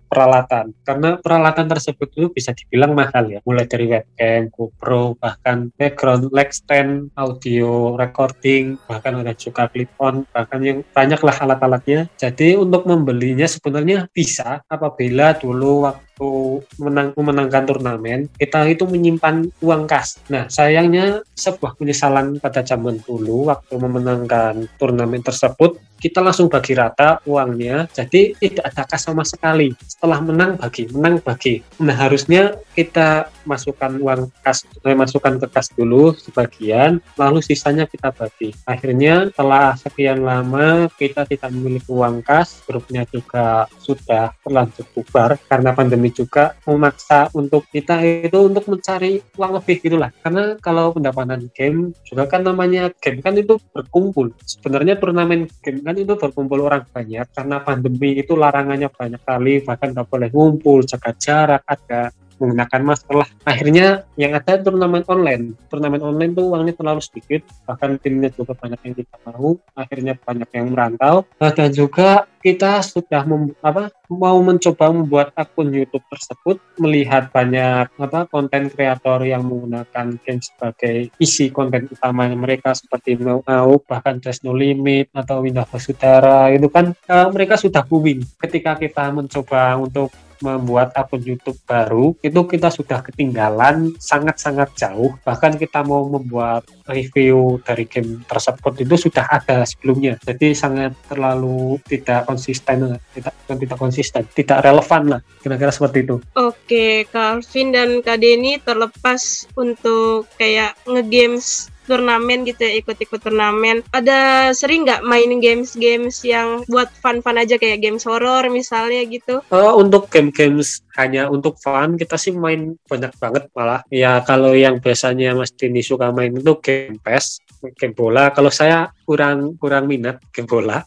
peralatan 0.07 0.71
karena 0.87 1.19
peralatan 1.19 1.67
tersebut 1.67 2.07
itu 2.15 2.27
bisa 2.31 2.55
dibilang 2.55 2.95
mahal 2.95 3.27
ya, 3.27 3.39
mulai 3.43 3.67
dari 3.67 3.91
webcam, 3.91 4.47
GoPro, 4.53 5.19
bahkan 5.19 5.69
background, 5.75 6.31
leg 6.31 6.49
stand, 6.55 7.11
audio 7.19 7.99
recording, 7.99 8.79
bahkan 8.87 9.19
ada 9.19 9.35
juga 9.35 9.67
clip 9.67 9.91
on, 9.99 10.23
bahkan 10.31 10.63
yang 10.63 10.79
banyaklah 10.95 11.35
alat-alatnya. 11.35 12.07
Jadi 12.15 12.55
untuk 12.55 12.87
membelinya 12.87 13.47
sebenarnya 13.49 14.07
bisa 14.15 14.63
apabila 14.71 15.35
dulu 15.35 15.83
waktu 15.87 16.14
waktu 16.15 16.63
menang, 16.79 17.11
memenangkan 17.11 17.63
turnamen, 17.67 18.31
kita 18.39 18.63
itu 18.71 18.87
menyimpan 18.87 19.51
uang 19.59 19.83
kas. 19.83 20.23
Nah, 20.31 20.47
sayangnya 20.47 21.19
sebuah 21.35 21.75
penyesalan 21.75 22.39
pada 22.39 22.63
zaman 22.63 23.03
dulu 23.03 23.51
waktu 23.51 23.75
memenangkan 23.75 24.63
turnamen 24.79 25.19
tersebut, 25.19 25.75
kita 26.05 26.21
langsung 26.21 26.53
bagi 26.53 26.77
rata 26.77 27.17
uangnya, 27.25 27.89
jadi 27.89 28.37
tidak 28.37 28.65
ada 28.69 28.85
kas 28.85 29.01
sama 29.09 29.25
sekali. 29.25 29.73
Setelah 29.89 30.21
menang 30.21 30.53
bagi, 30.61 30.85
menang 30.93 31.17
bagi. 31.17 31.65
Nah, 31.81 31.97
harusnya 31.97 32.61
kita 32.77 33.33
masukkan 33.41 33.97
uang 33.97 34.29
kas, 34.45 34.69
eh, 34.85 34.93
masukkan 34.93 35.41
ke 35.41 35.49
kas 35.49 35.73
dulu 35.73 36.13
sebagian, 36.13 37.01
lalu 37.17 37.41
sisanya 37.41 37.89
kita 37.89 38.13
bagi. 38.13 38.53
Akhirnya 38.69 39.33
setelah 39.33 39.73
sekian 39.73 40.21
lama 40.21 40.93
kita 40.93 41.25
tidak 41.25 41.49
memiliki 41.49 41.89
uang 41.89 42.21
kas, 42.21 42.61
grupnya 42.69 43.01
juga 43.09 43.65
sudah 43.81 44.29
terlanjur 44.45 44.85
bubar 44.93 45.41
karena 45.49 45.73
pandemi 45.73 46.13
juga 46.13 46.53
memaksa 46.69 47.33
untuk 47.33 47.65
kita 47.73 48.01
itu 48.01 48.37
untuk 48.45 48.69
mencari 48.69 49.21
uang 49.37 49.51
lebih 49.61 49.75
gitulah 49.81 50.11
karena 50.21 50.57
kalau 50.59 50.91
pendapatan 50.93 51.47
game 51.53 51.95
juga 52.05 52.29
kan 52.29 52.45
namanya 52.45 52.91
game 53.01 53.23
kan 53.23 53.33
itu 53.37 53.57
berkumpul 53.71 54.33
sebenarnya 54.45 54.99
turnamen 54.99 55.47
game 55.63 55.81
kan 55.81 55.94
itu 55.95 56.13
berkumpul 56.19 56.59
orang 56.67 56.83
banyak 56.89 57.31
karena 57.31 57.57
pandemi 57.63 58.19
itu 58.19 58.35
larangannya 58.35 58.91
banyak 58.91 59.21
kali 59.23 59.63
bahkan 59.63 59.95
nggak 59.95 60.07
boleh 60.11 60.29
ngumpul 60.29 60.83
jaga 60.83 61.11
jarak 61.15 61.63
ada 61.63 62.11
menggunakan 62.39 62.81
masker 62.83 63.15
lah. 63.15 63.29
Akhirnya 63.47 64.03
yang 64.19 64.35
ada 64.35 64.59
turnamen 64.59 65.03
online. 65.07 65.55
Turnamen 65.71 66.01
online 66.03 66.31
tuh 66.35 66.45
uangnya 66.51 66.73
terlalu 66.75 67.01
sedikit, 67.01 67.41
bahkan 67.67 67.97
timnya 67.99 68.29
juga 68.31 68.53
banyak 68.55 68.79
yang 68.83 68.93
tidak 68.97 69.19
mau. 69.27 69.55
Akhirnya 69.75 70.13
banyak 70.19 70.49
yang 70.51 70.67
merantau. 70.71 71.23
Nah, 71.39 71.51
dan 71.51 71.71
juga 71.71 72.27
kita 72.45 72.77
sudah 72.85 73.25
mem, 73.25 73.57
apa 73.65 73.89
mau 74.05 74.37
mencoba 74.37 74.93
membuat 74.93 75.33
akun 75.33 75.73
YouTube 75.73 76.05
tersebut 76.13 76.61
melihat 76.77 77.33
banyak 77.33 77.89
apa 77.97 78.29
konten 78.29 78.69
kreator 78.69 79.25
yang 79.25 79.49
menggunakan 79.49 80.21
game 80.21 80.41
sebagai 80.45 81.09
isi 81.17 81.49
konten 81.49 81.89
utama 81.89 82.29
mereka 82.37 82.77
seperti 82.77 83.17
mau 83.17 83.41
bahkan 83.81 84.21
Just 84.21 84.45
No 84.45 84.53
Limit 84.53 85.09
atau 85.09 85.41
Windows 85.41 85.73
Sudara 85.81 86.53
itu 86.53 86.69
kan 86.69 86.93
uh, 87.09 87.33
mereka 87.33 87.57
sudah 87.57 87.81
booming 87.81 88.21
ketika 88.37 88.77
kita 88.77 89.09
mencoba 89.09 89.81
untuk 89.81 90.13
membuat 90.41 90.91
akun 90.95 91.21
YouTube 91.21 91.59
baru 91.67 92.15
itu 92.23 92.39
kita 92.47 92.71
sudah 92.71 93.03
ketinggalan 93.05 93.93
sangat-sangat 93.99 94.73
jauh. 94.75 95.15
Bahkan 95.21 95.59
kita 95.59 95.83
mau 95.83 96.07
membuat 96.07 96.67
review 96.89 97.61
dari 97.63 97.85
game 97.85 98.23
tersebut 98.25 98.73
itu 98.81 98.95
sudah 98.95 99.25
ada 99.29 99.63
sebelumnya. 99.67 100.17
Jadi 100.23 100.55
sangat 100.55 100.95
terlalu 101.07 101.77
tidak 101.85 102.25
konsisten 102.25 102.97
tidak 103.13 103.33
tidak 103.45 103.77
konsisten 103.77 104.23
tidak 104.33 104.65
relevan 104.65 105.17
lah 105.17 105.21
kira-kira 105.43 105.71
seperti 105.71 106.07
itu. 106.07 106.15
Oke 106.33 107.05
Calvin 107.11 107.75
dan 107.75 108.01
Kak 108.01 108.17
Denny 108.21 108.57
terlepas 108.57 109.45
untuk 109.53 110.25
kayak 110.39 110.77
ngegames 110.87 111.74
turnamen 111.85 112.43
gitu 112.43 112.65
ya 112.65 112.81
ikut-ikut 112.81 113.21
turnamen. 113.21 113.85
Ada 113.93 114.51
sering 114.51 114.83
nggak 114.85 115.05
main 115.05 115.39
games-games 115.39 116.25
yang 116.25 116.65
buat 116.67 116.89
fun-fun 116.99 117.39
aja 117.39 117.55
kayak 117.55 117.81
games 117.81 118.03
horror 118.03 118.45
misalnya 118.49 119.05
gitu? 119.05 119.41
Uh, 119.53 119.73
untuk 119.77 120.09
game-games 120.09 120.81
hanya 120.99 121.29
untuk 121.31 121.55
fun 121.61 121.95
kita 121.95 122.17
sih 122.17 122.33
main 122.35 122.75
banyak 122.89 123.13
banget 123.21 123.43
malah. 123.53 123.81
Ya 123.93 124.19
kalau 124.25 124.51
yang 124.57 124.81
biasanya 124.81 125.37
Mas 125.37 125.53
Dini 125.53 125.85
suka 125.85 126.09
main 126.11 126.35
itu 126.35 126.53
game 126.59 126.97
PES 126.99 127.45
game 127.77 127.95
bola. 127.95 128.29
Kalau 128.33 128.49
saya 128.49 128.89
kurang 129.05 129.57
kurang 129.61 129.85
minat 129.89 130.21
game 130.33 130.49
bola 130.49 130.81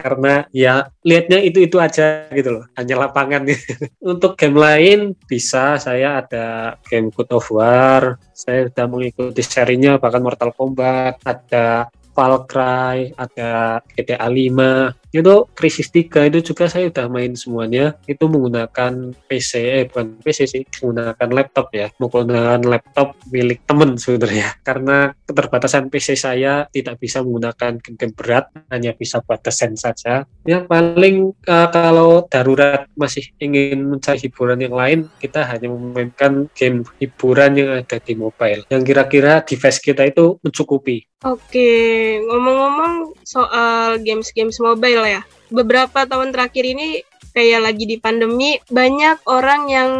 karena 0.00 0.48
ya 0.56 0.88
lihatnya 1.04 1.44
itu 1.44 1.60
itu 1.60 1.76
aja 1.76 2.26
gitu 2.32 2.56
loh 2.56 2.64
hanya 2.80 3.06
lapangan. 3.06 3.44
Untuk 4.12 4.40
game 4.40 4.56
lain 4.56 5.12
bisa. 5.28 5.76
Saya 5.76 6.24
ada 6.24 6.80
game 6.88 7.12
God 7.12 7.30
of 7.36 7.46
War. 7.52 8.16
Saya 8.32 8.72
sudah 8.72 8.86
mengikuti 8.88 9.44
serinya 9.44 10.00
bahkan 10.00 10.24
Mortal 10.24 10.56
Kombat. 10.56 11.20
Ada 11.22 11.92
Far 12.10 12.42
ada 13.16 13.80
GTA 13.96 14.26
5, 14.28 15.09
itu 15.10 15.34
Krisis 15.58 15.90
3 15.90 16.30
itu 16.30 16.54
juga 16.54 16.70
saya 16.70 16.88
udah 16.88 17.06
main 17.10 17.34
semuanya. 17.34 17.98
Itu 18.06 18.30
menggunakan 18.30 19.14
PC, 19.26 19.52
eh 19.58 19.84
bukan 19.90 20.22
PC 20.22 20.38
sih, 20.46 20.62
menggunakan 20.80 21.28
laptop 21.34 21.66
ya. 21.74 21.90
Menggunakan 21.98 22.62
laptop 22.62 23.18
milik 23.34 23.66
temen 23.66 23.98
sebenarnya. 23.98 24.54
Karena 24.68 25.10
keterbatasan 25.26 25.90
PC 25.90 26.14
saya 26.14 26.66
tidak 26.70 27.02
bisa 27.02 27.20
menggunakan 27.26 27.82
game-game 27.82 28.14
berat, 28.14 28.46
hanya 28.70 28.94
bisa 28.94 29.18
buat 29.26 29.42
desain 29.42 29.74
saja. 29.74 30.24
Ya 30.46 30.62
paling 30.64 31.34
uh, 31.50 31.68
kalau 31.74 32.30
darurat 32.30 32.86
masih 32.94 33.26
ingin 33.42 33.90
mencari 33.90 34.22
hiburan 34.22 34.62
yang 34.62 34.74
lain, 34.74 34.98
kita 35.18 35.42
hanya 35.46 35.70
memainkan 35.70 36.46
game 36.54 36.86
hiburan 37.02 37.58
yang 37.58 37.70
ada 37.82 37.98
di 37.98 38.14
mobile. 38.14 38.62
Yang 38.70 38.82
kira-kira 38.86 39.42
device 39.42 39.82
kita 39.82 40.06
itu 40.06 40.38
mencukupi. 40.40 41.10
Oke, 41.20 42.16
ngomong-ngomong 42.24 43.12
soal 43.28 44.00
games-games 44.00 44.56
mobile 44.56 44.99
ya. 45.06 45.22
Beberapa 45.50 46.06
tahun 46.06 46.30
terakhir 46.30 46.64
ini 46.64 47.02
kayak 47.30 47.60
lagi 47.62 47.84
di 47.86 47.96
pandemi 47.98 48.58
banyak 48.70 49.22
orang 49.30 49.70
yang 49.70 49.90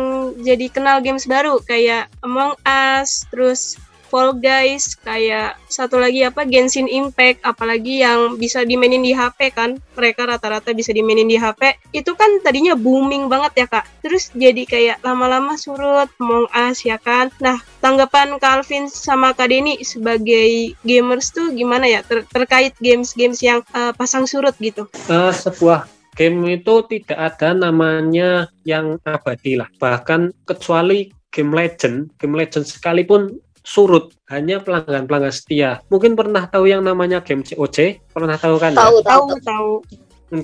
jadi 0.42 0.66
kenal 0.70 0.98
games 0.98 1.26
baru 1.30 1.62
kayak 1.62 2.10
Among 2.26 2.58
Us, 2.66 3.26
terus 3.30 3.78
Fall 4.10 4.34
Guys, 4.42 4.98
kayak 4.98 5.54
satu 5.70 6.02
lagi 6.02 6.26
apa 6.26 6.42
Genshin 6.42 6.90
Impact, 6.90 7.46
apalagi 7.46 8.02
yang 8.02 8.34
bisa 8.34 8.66
dimainin 8.66 9.06
di 9.06 9.14
HP 9.14 9.54
kan, 9.54 9.78
mereka 9.94 10.26
rata-rata 10.26 10.74
bisa 10.74 10.90
dimainin 10.90 11.30
di 11.30 11.38
HP. 11.38 11.78
Itu 11.94 12.18
kan 12.18 12.42
tadinya 12.42 12.74
booming 12.74 13.30
banget 13.30 13.64
ya 13.64 13.66
kak. 13.70 13.86
Terus 14.02 14.34
jadi 14.34 14.66
kayak 14.66 15.06
lama-lama 15.06 15.54
surut, 15.54 16.10
Among 16.18 16.50
Us 16.50 16.82
ya 16.82 16.98
kan. 16.98 17.30
Nah 17.38 17.62
tanggapan 17.78 18.36
Calvin 18.42 18.90
sama 18.90 19.30
Kak 19.30 19.46
Denny 19.46 19.78
sebagai 19.86 20.74
gamers 20.82 21.30
tuh 21.30 21.54
gimana 21.54 21.86
ya 21.86 22.02
ter 22.02 22.26
terkait 22.26 22.74
games-games 22.82 23.38
yang 23.40 23.62
uh, 23.70 23.94
pasang 23.94 24.26
surut 24.26 24.52
gitu? 24.58 24.90
Uh, 25.06 25.30
sebuah 25.30 25.86
game 26.18 26.58
itu 26.58 26.74
tidak 26.90 27.16
ada 27.16 27.54
namanya 27.54 28.50
yang 28.66 28.98
abadi 29.06 29.54
lah. 29.56 29.70
Bahkan 29.78 30.34
kecuali 30.44 31.08
game 31.30 31.54
legend, 31.54 32.10
game 32.18 32.34
legend 32.34 32.66
sekalipun 32.66 33.38
surut 33.62 34.12
hanya 34.28 34.60
pelanggan-pelanggan 34.60 35.34
setia. 35.34 35.70
Mungkin 35.92 36.16
pernah 36.16 36.48
tahu 36.48 36.68
yang 36.68 36.84
namanya 36.84 37.20
game 37.20 37.44
COC? 37.44 38.10
Pernah 38.12 38.36
tahu 38.36 38.56
kan? 38.56 38.72
Tahu, 38.76 38.96
ya? 39.00 39.06
tahu, 39.06 39.26
tahu. 39.42 39.72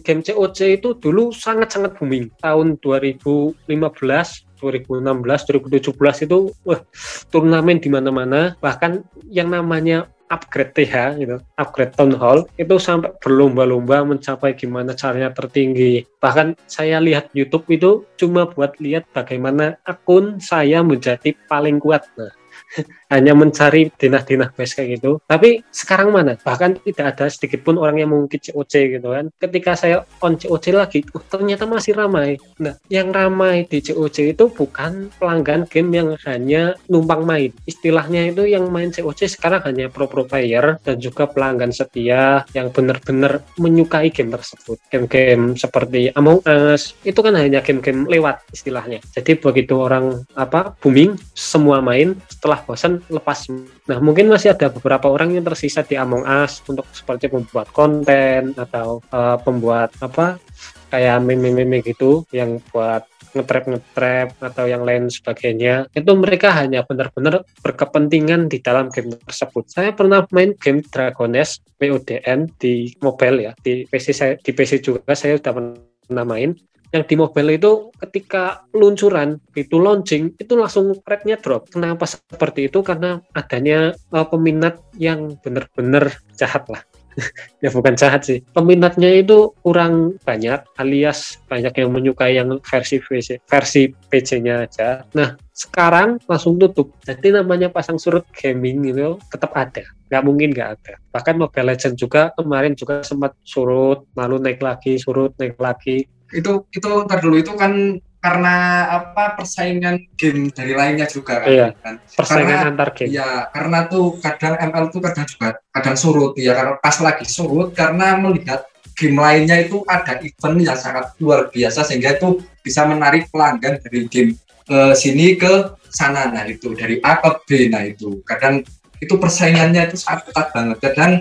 Game 0.03 0.23
COC 0.23 0.83
itu 0.83 0.99
dulu 0.99 1.31
sangat-sangat 1.31 1.95
booming. 1.97 2.31
Tahun 2.43 2.77
2015 2.83 4.47
2016, 4.57 5.13
2017 5.53 6.27
itu 6.27 6.39
wah, 6.65 6.81
turnamen 7.29 7.79
di 7.79 7.93
mana-mana. 7.93 8.57
Bahkan 8.59 9.05
yang 9.29 9.53
namanya 9.53 10.09
upgrade 10.27 10.75
TH 10.75 11.23
gitu, 11.23 11.37
upgrade 11.55 11.95
town 11.95 12.11
hall 12.19 12.51
itu 12.59 12.75
sampai 12.83 13.15
berlomba-lomba 13.23 14.03
mencapai 14.03 14.59
gimana 14.59 14.97
caranya 14.99 15.31
tertinggi. 15.31 16.03
Bahkan 16.19 16.59
saya 16.67 16.99
lihat 16.99 17.31
YouTube 17.31 17.67
itu 17.71 18.03
cuma 18.19 18.51
buat 18.51 18.75
lihat 18.83 19.07
bagaimana 19.15 19.79
akun 19.87 20.43
saya 20.43 20.83
menjadi 20.83 21.35
paling 21.47 21.79
kuat. 21.79 22.03
Nah, 22.19 22.33
hanya 23.15 23.33
mencari 23.33 23.89
dinah-dinah 23.95 24.53
base 24.55 24.75
kayak 24.77 24.99
gitu. 25.01 25.23
Tapi 25.25 25.63
sekarang 25.71 26.11
mana? 26.13 26.35
Bahkan 26.39 26.83
tidak 26.83 27.07
ada 27.17 27.27
sedikit 27.31 27.63
pun 27.63 27.79
orang 27.79 28.03
yang 28.03 28.11
mengungkit 28.13 28.51
COC 28.51 28.99
gitu 28.99 29.09
kan. 29.15 29.31
Ketika 29.39 29.73
saya 29.79 30.03
on 30.23 30.37
COC 30.37 30.67
lagi, 30.75 31.01
uh, 31.15 31.23
ternyata 31.27 31.65
masih 31.65 31.95
ramai. 31.95 32.37
Nah, 32.59 32.75
yang 32.91 33.11
ramai 33.15 33.65
di 33.67 33.79
COC 33.83 34.37
itu 34.37 34.45
bukan 34.51 35.11
pelanggan 35.17 35.67
game 35.71 35.91
yang 35.95 36.09
hanya 36.27 36.75
numpang 36.91 37.23
main. 37.23 37.51
Istilahnya 37.65 38.31
itu 38.31 38.47
yang 38.47 38.69
main 38.69 38.91
COC 38.91 39.39
sekarang 39.39 39.63
hanya 39.67 39.87
pro-pro 39.89 40.27
player 40.27 40.79
dan 40.83 40.99
juga 40.99 41.31
pelanggan 41.31 41.71
setia 41.71 42.43
yang 42.53 42.71
benar-benar 42.75 43.43
menyukai 43.57 44.11
game 44.11 44.35
tersebut. 44.35 44.79
Game-game 44.91 45.55
seperti 45.55 46.11
Among 46.15 46.43
Us 46.45 46.97
itu 47.07 47.19
kan 47.23 47.35
hanya 47.39 47.63
game-game 47.63 48.07
lewat 48.11 48.43
istilahnya. 48.51 49.01
Jadi 49.15 49.39
begitu 49.39 49.79
orang 49.79 50.27
apa 50.35 50.75
booming 50.83 51.17
semua 51.33 51.79
main 51.81 52.17
setelah 52.31 52.56
bosan 52.65 53.03
lepas. 53.11 53.51
Nah, 53.89 53.99
mungkin 54.01 54.31
masih 54.31 54.55
ada 54.55 54.73
beberapa 54.73 55.11
orang 55.11 55.35
yang 55.35 55.45
tersisa 55.45 55.83
di 55.85 55.99
Among 55.99 56.25
Us 56.25 56.63
untuk 56.65 56.87
seperti 56.95 57.29
membuat 57.29 57.69
konten 57.75 58.57
atau 58.57 59.05
uh, 59.13 59.37
pembuat 59.43 59.93
apa 60.01 60.41
kayak 60.89 61.19
meme-meme 61.27 61.83
gitu 61.83 62.23
yang 62.31 62.63
buat 62.71 63.05
ngetrap 63.37 63.65
ngetrap 63.69 64.29
atau 64.41 64.65
yang 64.65 64.83
lain 64.87 65.13
sebagainya. 65.13 65.93
Itu 65.93 66.17
mereka 66.17 66.57
hanya 66.57 66.87
benar-benar 66.89 67.45
berkepentingan 67.61 68.49
di 68.49 68.65
dalam 68.65 68.89
game 68.89 69.13
tersebut. 69.13 69.69
Saya 69.69 69.93
pernah 69.93 70.25
main 70.33 70.57
game 70.57 70.81
Dragones 70.81 71.61
PODN 71.77 72.57
di 72.57 72.97
mobile 73.05 73.51
ya 73.51 73.53
di 73.61 73.85
PC 73.85 74.07
saya 74.17 74.33
di 74.41 74.51
PC 74.57 74.81
juga 74.81 75.13
saya 75.13 75.37
sudah 75.37 75.53
pernah 75.53 76.25
main 76.25 76.57
yang 76.95 77.05
di 77.07 77.15
mobile 77.19 77.51
itu 77.57 77.91
ketika 77.99 78.67
peluncuran 78.71 79.43
itu 79.59 79.77
launching 79.81 80.35
itu 80.39 80.53
langsung 80.55 80.95
rate-nya 81.03 81.41
drop. 81.41 81.71
Kenapa 81.71 82.07
seperti 82.07 82.71
itu? 82.71 82.83
Karena 82.85 83.19
adanya 83.35 83.95
uh, 84.15 84.27
peminat 84.27 84.79
yang 84.97 85.35
benar-benar 85.43 86.15
jahat 86.39 86.67
lah. 86.71 86.83
ya 87.65 87.73
bukan 87.73 87.97
jahat 87.97 88.29
sih. 88.29 88.39
Peminatnya 88.53 89.09
itu 89.09 89.57
kurang 89.65 90.21
banyak 90.23 90.63
alias 90.77 91.41
banyak 91.49 91.73
yang 91.73 91.91
menyukai 91.93 92.37
yang 92.37 92.61
versi 92.61 93.01
PC, 93.01 93.41
versi 93.49 93.89
PC-nya 93.89 94.69
aja. 94.69 95.03
Nah, 95.17 95.35
sekarang 95.57 96.21
langsung 96.29 96.61
tutup. 96.61 96.93
Jadi 97.03 97.33
namanya 97.33 97.73
pasang 97.73 97.97
surut 97.97 98.29
gaming 98.37 98.85
itu 98.93 99.17
tetap 99.33 99.57
ada. 99.57 99.85
Nggak 100.13 100.23
mungkin 100.23 100.49
nggak 100.53 100.71
ada. 100.79 100.95
Bahkan 101.11 101.35
Mobile 101.41 101.69
Legends 101.75 101.99
juga 101.99 102.31
kemarin 102.37 102.77
juga 102.77 103.01
sempat 103.03 103.35
surut, 103.43 104.07
lalu 104.15 104.37
naik 104.39 104.61
lagi, 104.61 105.01
surut, 105.01 105.33
naik 105.41 105.57
lagi 105.57 106.05
itu 106.33 106.67
itu 106.71 106.89
ntar 107.07 107.19
dulu. 107.23 107.37
Itu 107.39 107.55
kan 107.55 108.01
karena 108.17 108.57
apa 108.91 109.39
persaingan 109.39 110.11
game 110.19 110.51
dari 110.51 110.75
lainnya 110.75 111.07
juga 111.07 111.47
kan, 111.47 111.47
iya, 111.47 111.69
kan? 111.79 112.03
persaingan 112.11 112.59
karena, 112.59 112.71
antar 112.75 112.91
game. 112.91 113.11
ya 113.15 113.47
karena 113.55 113.79
tuh 113.87 114.19
kadang 114.19 114.55
ML 114.59 114.85
tuh 114.91 115.01
kadang 115.05 115.27
juga 115.31 115.49
kadang 115.71 115.97
surut. 115.99 116.33
Ya 116.35 116.53
karena 116.59 116.75
pas 116.83 116.97
lagi 116.99 117.27
surut 117.29 117.71
karena 117.71 118.19
melihat 118.19 118.67
game 118.97 119.21
lainnya 119.21 119.63
itu 119.63 119.85
ada 119.87 120.19
event 120.19 120.57
yang 120.59 120.75
sangat 120.75 121.15
luar 121.23 121.53
biasa 121.53 121.85
sehingga 121.87 122.17
itu 122.17 122.43
bisa 122.65 122.83
menarik 122.89 123.31
pelanggan 123.31 123.79
dari 123.79 124.11
game 124.11 124.35
ke 124.67 124.79
sini 124.99 125.39
ke 125.39 125.79
sana. 125.93 126.27
Nah 126.33 126.43
itu 126.49 126.75
dari 126.75 126.99
A 127.05 127.23
ke 127.23 127.31
B. 127.47 127.49
Nah 127.71 127.87
itu. 127.87 128.25
Kadang 128.27 128.67
itu 128.99 129.15
persaingannya 129.21 129.93
itu 129.93 130.01
sangat 130.01 130.33
ketat 130.33 130.51
banget. 130.51 130.77
Kadang 130.83 131.13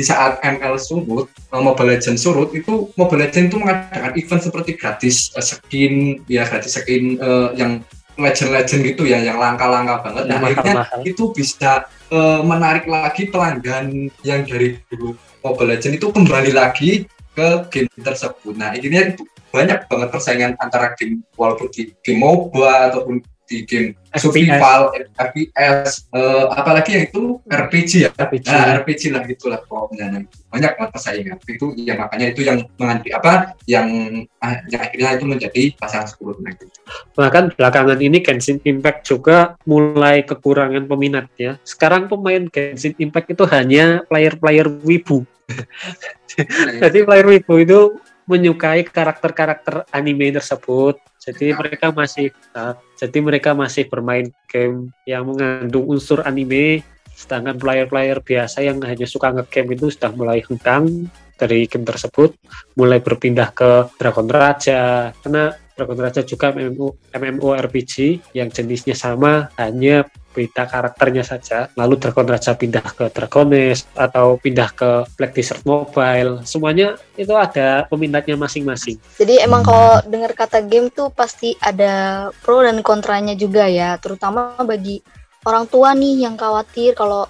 di 0.00 0.08
saat 0.08 0.40
ML 0.40 0.80
surut, 0.80 1.28
eh, 1.28 1.60
Mobile 1.60 1.92
Legends 1.92 2.24
surut, 2.24 2.56
itu 2.56 2.88
Mobile 2.96 3.28
Legends 3.28 3.52
itu 3.52 3.58
mengadakan 3.60 4.16
event 4.16 4.40
seperti 4.40 4.70
gratis 4.80 5.28
uh, 5.36 5.44
skin, 5.44 6.24
ya 6.24 6.48
gratis 6.48 6.80
skin 6.80 7.20
uh, 7.20 7.52
yang 7.52 7.84
legend-legend 8.16 8.80
gitu 8.96 9.04
ya 9.04 9.20
yang 9.20 9.36
langka-langka 9.36 10.00
banget. 10.00 10.24
Nah 10.24 10.40
akhirnya 10.40 10.88
itu 11.04 11.36
bisa 11.36 11.84
uh, 12.08 12.40
menarik 12.40 12.88
lagi 12.88 13.28
pelanggan 13.28 14.08
yang 14.24 14.48
dari 14.48 14.80
dulu 14.88 15.20
Mobile 15.44 15.76
Legend 15.76 16.00
itu 16.00 16.08
kembali 16.08 16.52
lagi 16.56 17.04
ke 17.36 17.48
game 17.68 17.92
tersebut. 18.00 18.56
Nah 18.56 18.72
akhirnya 18.72 19.12
itu 19.12 19.28
banyak 19.52 19.84
banget 19.84 20.08
persaingan 20.08 20.52
antara 20.56 20.96
game 20.96 21.20
walaupun 21.36 21.68
di 21.68 21.92
game 22.00 22.24
MOBA 22.24 22.88
ataupun 22.88 23.20
di 23.50 23.66
game 23.66 23.98
survival, 24.14 24.94
FPS, 25.18 26.06
uh, 26.14 26.54
apalagi 26.54 26.94
yang 26.94 27.04
itu 27.10 27.42
RPG 27.50 27.90
ya, 28.06 28.10
RPG. 28.14 28.46
Nah, 28.46 28.78
RPG 28.78 29.02
lah 29.10 29.22
gitulah 29.26 29.58
pokoknya. 29.66 30.06
Nah, 30.06 30.22
banyak 30.54 30.72
banget 30.78 30.90
persaingan. 30.94 31.36
Itu 31.42 31.74
ya 31.74 31.98
makanya 31.98 32.30
itu 32.30 32.46
yang 32.46 32.62
menganti 32.78 33.10
apa, 33.10 33.58
yang, 33.66 33.86
ah, 34.38 34.62
yang 34.70 34.80
akhirnya 34.86 35.18
itu 35.18 35.26
menjadi 35.26 35.62
pasangan 35.74 36.06
sepuluh 36.06 36.38
nah, 36.38 36.54
gitu. 36.54 36.70
Bahkan 37.18 37.58
belakangan 37.58 37.98
ini 37.98 38.22
Genshin 38.22 38.62
Impact 38.62 39.10
juga 39.10 39.58
mulai 39.66 40.22
kekurangan 40.22 40.86
peminat 40.86 41.26
ya. 41.34 41.58
Sekarang 41.66 42.06
pemain 42.06 42.46
Genshin 42.46 42.94
Impact 43.02 43.34
itu 43.34 43.44
hanya 43.50 44.06
player-player 44.06 44.70
wibu. 44.86 45.26
Jadi 46.86 46.98
player 47.02 47.26
wibu 47.26 47.54
itu 47.58 47.80
menyukai 48.30 48.86
karakter-karakter 48.86 49.90
anime 49.90 50.30
tersebut. 50.30 51.02
Jadi 51.18 51.50
mereka 51.50 51.90
masih 51.90 52.30
uh, 52.54 52.78
jadi 53.00 53.18
mereka 53.24 53.56
masih 53.56 53.88
bermain 53.88 54.28
game 54.44 54.92
yang 55.08 55.24
mengandung 55.24 55.88
unsur 55.88 56.20
anime 56.20 56.84
sedangkan 57.16 57.56
player-player 57.60 58.20
biasa 58.20 58.64
yang 58.64 58.80
hanya 58.80 59.04
suka 59.04 59.32
ngegame 59.32 59.76
itu 59.76 59.92
sudah 59.92 60.12
mulai 60.12 60.40
hengkang 60.40 61.08
dari 61.40 61.64
game 61.64 61.88
tersebut, 61.88 62.36
mulai 62.76 63.00
berpindah 63.00 63.52
ke 63.56 63.88
Dragon 63.96 64.28
Raja. 64.28 65.12
Karena 65.24 65.52
Dragon 65.72 66.00
Raja 66.00 66.20
juga 66.20 66.52
MMO, 66.52 67.12
MMORPG 67.16 68.20
yang 68.36 68.52
jenisnya 68.52 68.92
sama 68.92 69.48
hanya 69.56 70.04
beda 70.30 70.66
karakternya 70.66 71.26
saja. 71.26 71.68
Lalu 71.74 71.98
Dragon 71.98 72.26
Raja 72.26 72.54
pindah 72.54 72.86
ke 72.94 73.10
Dragones 73.10 73.86
atau 73.92 74.38
pindah 74.38 74.70
ke 74.72 74.90
Black 75.18 75.32
Desert 75.34 75.62
Mobile. 75.66 76.42
Semuanya 76.46 76.96
itu 77.18 77.34
ada 77.34 77.84
peminatnya 77.90 78.38
masing-masing. 78.38 78.96
Jadi 79.18 79.42
emang 79.42 79.66
kalau 79.66 80.00
dengar 80.06 80.32
kata 80.34 80.62
game 80.64 80.88
tuh 80.90 81.10
pasti 81.10 81.54
ada 81.60 82.28
pro 82.42 82.62
dan 82.62 82.80
kontranya 82.80 83.34
juga 83.34 83.66
ya, 83.66 83.98
terutama 83.98 84.54
bagi 84.62 85.02
orang 85.44 85.66
tua 85.66 85.96
nih 85.96 86.28
yang 86.28 86.36
khawatir 86.36 86.92
kalau 86.92 87.24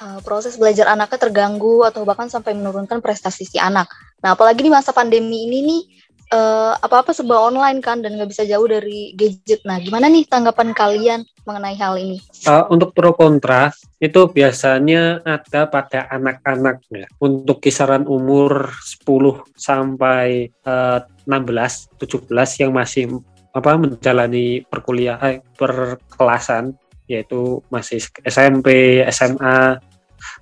uh, 0.00 0.18
proses 0.24 0.56
belajar 0.56 0.90
anaknya 0.90 1.28
terganggu 1.28 1.84
atau 1.84 2.02
bahkan 2.02 2.28
sampai 2.28 2.56
menurunkan 2.56 2.98
prestasi 3.04 3.44
si 3.44 3.58
anak. 3.60 3.88
Nah, 4.24 4.32
apalagi 4.32 4.64
di 4.64 4.72
masa 4.72 4.96
pandemi 4.96 5.44
ini 5.44 5.58
nih 5.60 5.82
uh, 6.32 6.72
apa-apa 6.80 7.12
serba 7.12 7.36
online 7.36 7.82
kan 7.84 8.00
dan 8.00 8.16
nggak 8.16 8.30
bisa 8.30 8.46
jauh 8.48 8.64
dari 8.64 9.12
gadget. 9.18 9.60
Nah, 9.66 9.82
gimana 9.82 10.08
nih 10.08 10.24
tanggapan 10.24 10.72
kalian 10.72 11.20
mengenai 11.44 11.76
hal 11.76 12.00
ini? 12.00 12.22
Uh, 12.48 12.64
untuk 12.72 12.96
pro 12.96 13.12
kontra 13.12 13.74
itu 14.00 14.30
biasanya 14.30 15.20
ada 15.26 15.68
pada 15.68 16.08
anak-anak 16.08 16.80
ya. 16.88 17.06
Untuk 17.20 17.60
kisaran 17.60 18.08
umur 18.08 18.72
10 18.80 19.56
sampai 19.58 20.48
uh, 20.64 21.04
16, 21.28 22.00
17 22.00 22.62
yang 22.62 22.72
masih 22.72 23.20
apa 23.54 23.78
menjalani 23.78 24.66
perkuliahan 24.66 25.38
perkelasan 25.54 26.74
yaitu 27.06 27.60
masih 27.68 28.00
SMP, 28.24 29.00
SMA. 29.12 29.78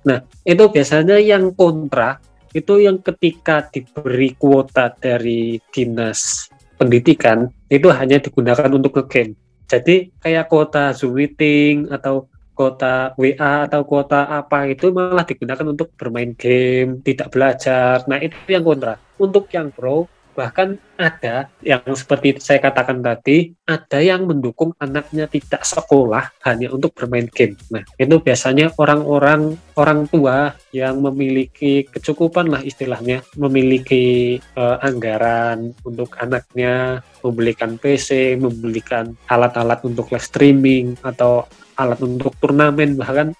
Nah, 0.07 0.19
itu 0.47 0.63
biasanya 0.71 1.19
yang 1.19 1.51
kontra 1.51 2.23
itu 2.53 2.73
yang 2.79 3.01
ketika 3.01 3.65
diberi 3.73 4.37
kuota 4.37 4.93
dari 4.93 5.57
dinas 5.73 6.49
pendidikan 6.77 7.49
itu 7.67 7.89
hanya 7.89 8.21
digunakan 8.21 8.69
untuk 8.69 8.93
ngegame. 9.01 9.33
Jadi 9.65 10.13
kayak 10.21 10.49
kuota 10.53 10.93
Zoom 10.93 11.17
meeting 11.17 11.89
atau 11.89 12.29
kuota 12.53 13.17
WA 13.17 13.65
atau 13.65 13.81
kuota 13.81 14.29
apa 14.29 14.69
itu 14.69 14.93
malah 14.93 15.25
digunakan 15.25 15.65
untuk 15.65 15.89
bermain 15.97 16.37
game, 16.37 17.01
tidak 17.01 17.33
belajar. 17.33 18.05
Nah, 18.05 18.21
itu 18.21 18.37
yang 18.45 18.61
kontra. 18.61 19.01
Untuk 19.17 19.49
yang 19.49 19.73
pro 19.73 20.05
Bahkan 20.33 20.97
ada 20.97 21.49
yang 21.61 21.85
seperti 21.93 22.41
saya 22.41 22.57
katakan 22.57 23.05
tadi, 23.05 23.53
ada 23.69 24.01
yang 24.01 24.25
mendukung 24.25 24.73
anaknya 24.81 25.29
tidak 25.29 25.61
sekolah 25.63 26.33
hanya 26.45 26.73
untuk 26.73 26.93
bermain 26.97 27.29
game. 27.29 27.53
Nah, 27.69 27.85
itu 27.95 28.17
biasanya 28.17 28.73
orang-orang 28.77 29.57
orang 29.77 30.09
tua 30.09 30.57
yang 30.73 31.01
memiliki 31.01 31.85
kecukupan 31.85 32.49
lah 32.49 32.61
istilahnya, 32.65 33.21
memiliki 33.37 34.37
uh, 34.57 34.81
anggaran 34.81 35.73
untuk 35.85 36.17
anaknya, 36.17 37.05
membelikan 37.21 37.77
PC, 37.77 38.37
membelikan 38.37 39.13
alat-alat 39.29 39.85
untuk 39.85 40.09
live 40.09 40.25
streaming 40.25 40.97
atau 41.05 41.45
alat 41.77 41.99
untuk 42.01 42.37
turnamen 42.37 42.97
bahkan 42.97 43.33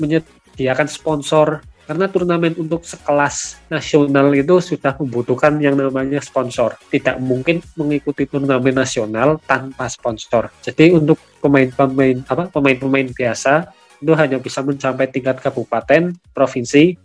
menyediakan 0.00 0.88
sponsor 0.88 1.60
karena 1.86 2.10
turnamen 2.10 2.52
untuk 2.58 2.82
sekelas 2.82 3.62
nasional 3.70 4.34
itu 4.34 4.58
sudah 4.58 4.98
membutuhkan 4.98 5.54
yang 5.62 5.78
namanya 5.78 6.18
sponsor. 6.18 6.74
Tidak 6.90 7.22
mungkin 7.22 7.62
mengikuti 7.78 8.26
turnamen 8.26 8.74
nasional 8.74 9.38
tanpa 9.46 9.86
sponsor. 9.86 10.50
Jadi 10.66 10.92
untuk 10.92 11.16
pemain-pemain 11.38 12.26
apa 12.26 12.50
pemain-pemain 12.50 13.08
biasa 13.14 13.70
itu 14.02 14.12
hanya 14.12 14.36
bisa 14.36 14.60
mencapai 14.60 15.08
tingkat 15.08 15.40
kabupaten, 15.40 16.12
provinsi, 16.36 17.00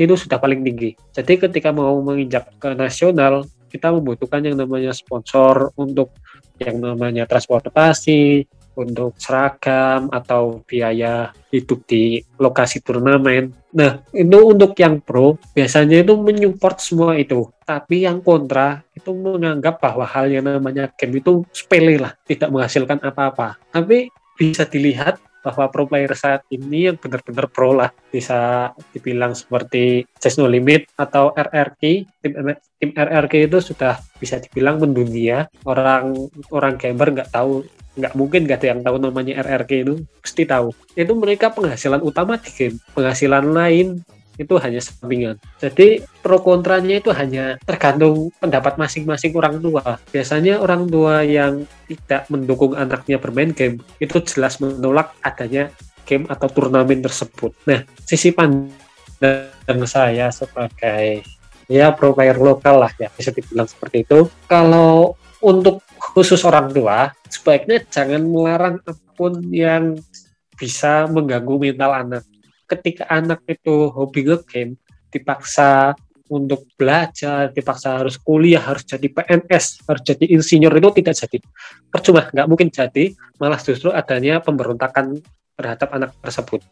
itu 0.00 0.14
sudah 0.16 0.40
paling 0.40 0.64
tinggi. 0.64 0.96
Jadi 1.12 1.36
ketika 1.36 1.68
mau 1.68 2.00
menginjak 2.00 2.48
ke 2.56 2.72
nasional, 2.72 3.44
kita 3.68 3.92
membutuhkan 3.92 4.40
yang 4.40 4.56
namanya 4.56 4.94
sponsor 4.96 5.74
untuk 5.76 6.14
yang 6.62 6.78
namanya 6.80 7.26
transportasi, 7.26 8.46
untuk 8.78 9.18
seragam 9.18 10.10
atau 10.10 10.62
biaya 10.66 11.34
hidup 11.50 11.82
di 11.86 12.22
lokasi 12.38 12.82
turnamen. 12.82 13.63
Nah, 13.74 14.06
itu 14.14 14.38
untuk 14.38 14.78
yang 14.78 15.02
pro, 15.02 15.34
biasanya 15.50 16.06
itu 16.06 16.14
menyupport 16.14 16.78
semua 16.78 17.18
itu. 17.18 17.50
Tapi 17.66 18.06
yang 18.06 18.22
kontra 18.22 18.86
itu 18.94 19.10
menganggap 19.10 19.82
bahwa 19.82 20.06
hal 20.06 20.30
yang 20.30 20.46
namanya 20.46 20.86
game 20.94 21.18
itu 21.18 21.42
sepele 21.50 21.98
lah, 21.98 22.14
tidak 22.22 22.54
menghasilkan 22.54 23.02
apa-apa. 23.02 23.58
Tapi 23.74 24.14
bisa 24.38 24.62
dilihat 24.62 25.18
bahwa 25.44 25.68
pro 25.68 25.84
player 25.84 26.16
saat 26.16 26.40
ini 26.48 26.88
yang 26.88 26.96
benar-benar 26.96 27.52
pro 27.52 27.76
lah 27.76 27.92
bisa 28.08 28.72
dibilang 28.96 29.36
seperti 29.36 30.08
Just 30.16 30.40
No 30.40 30.48
Limit 30.48 30.88
atau 30.96 31.36
RRQ 31.36 31.82
tim, 32.24 32.32
tim 32.80 32.90
RRQ 32.96 33.52
itu 33.52 33.58
sudah 33.60 34.00
bisa 34.16 34.40
dibilang 34.40 34.80
mendunia 34.80 35.44
orang 35.68 36.16
orang 36.48 36.80
gamer 36.80 37.12
nggak 37.12 37.28
tahu 37.28 37.60
nggak 37.94 38.14
mungkin 38.18 38.46
gak 38.50 38.62
ada 38.62 38.66
yang 38.74 38.80
tahu 38.82 38.96
namanya 38.98 39.40
RRQ 39.42 39.70
itu 39.70 39.94
pasti 40.18 40.42
tahu. 40.44 40.74
Itu 40.98 41.14
mereka 41.14 41.54
penghasilan 41.54 42.02
utama 42.02 42.38
di 42.38 42.50
game. 42.50 42.76
Penghasilan 42.94 43.54
lain 43.54 44.02
itu 44.34 44.54
hanya 44.58 44.82
sampingan. 44.82 45.38
Jadi 45.62 46.02
pro 46.18 46.42
kontranya 46.42 46.98
itu 46.98 47.14
hanya 47.14 47.54
tergantung 47.62 48.34
pendapat 48.42 48.74
masing-masing 48.74 49.30
orang 49.38 49.62
tua. 49.62 49.98
Biasanya 50.10 50.58
orang 50.58 50.90
tua 50.90 51.22
yang 51.22 51.62
tidak 51.86 52.26
mendukung 52.26 52.74
anaknya 52.74 53.22
bermain 53.22 53.54
game 53.54 53.78
itu 54.02 54.18
jelas 54.26 54.58
menolak 54.58 55.14
adanya 55.22 55.70
game 56.02 56.26
atau 56.26 56.50
turnamen 56.50 56.98
tersebut. 56.98 57.54
Nah 57.70 57.86
sisi 58.02 58.34
pandang 58.34 59.80
saya 59.86 60.34
sebagai 60.34 61.22
ya 61.70 61.94
pro 61.94 62.12
player 62.12 62.36
lokal 62.36 62.82
lah 62.84 62.92
ya 62.98 63.08
bisa 63.14 63.30
dibilang 63.30 63.70
seperti 63.70 64.02
itu. 64.02 64.26
Kalau 64.50 65.14
untuk 65.44 65.83
khusus 66.14 66.40
orang 66.46 66.70
tua 66.70 67.10
sebaiknya 67.26 67.82
jangan 67.90 68.22
melarang 68.22 68.78
apa 68.86 68.94
pun 69.18 69.42
yang 69.50 69.98
bisa 70.54 71.10
mengganggu 71.10 71.58
mental 71.58 71.90
anak. 71.90 72.22
Ketika 72.64 73.10
anak 73.10 73.42
itu 73.50 73.90
hobi 73.90 74.24
game, 74.46 74.78
dipaksa 75.10 75.98
untuk 76.30 76.64
belajar, 76.78 77.52
dipaksa 77.52 78.00
harus 78.00 78.16
kuliah, 78.16 78.62
harus 78.62 78.86
jadi 78.88 79.06
PNS, 79.12 79.84
harus 79.84 80.02
jadi 80.02 80.24
insinyur 80.32 80.72
itu 80.72 81.02
tidak 81.02 81.14
jadi. 81.20 81.38
Percuma, 81.92 82.30
nggak 82.32 82.48
mungkin 82.48 82.68
jadi, 82.72 83.12
malah 83.36 83.60
justru 83.60 83.92
adanya 83.92 84.40
pemberontakan 84.40 85.20
terhadap 85.54 85.92
anak 85.92 86.10
tersebut. 86.24 86.64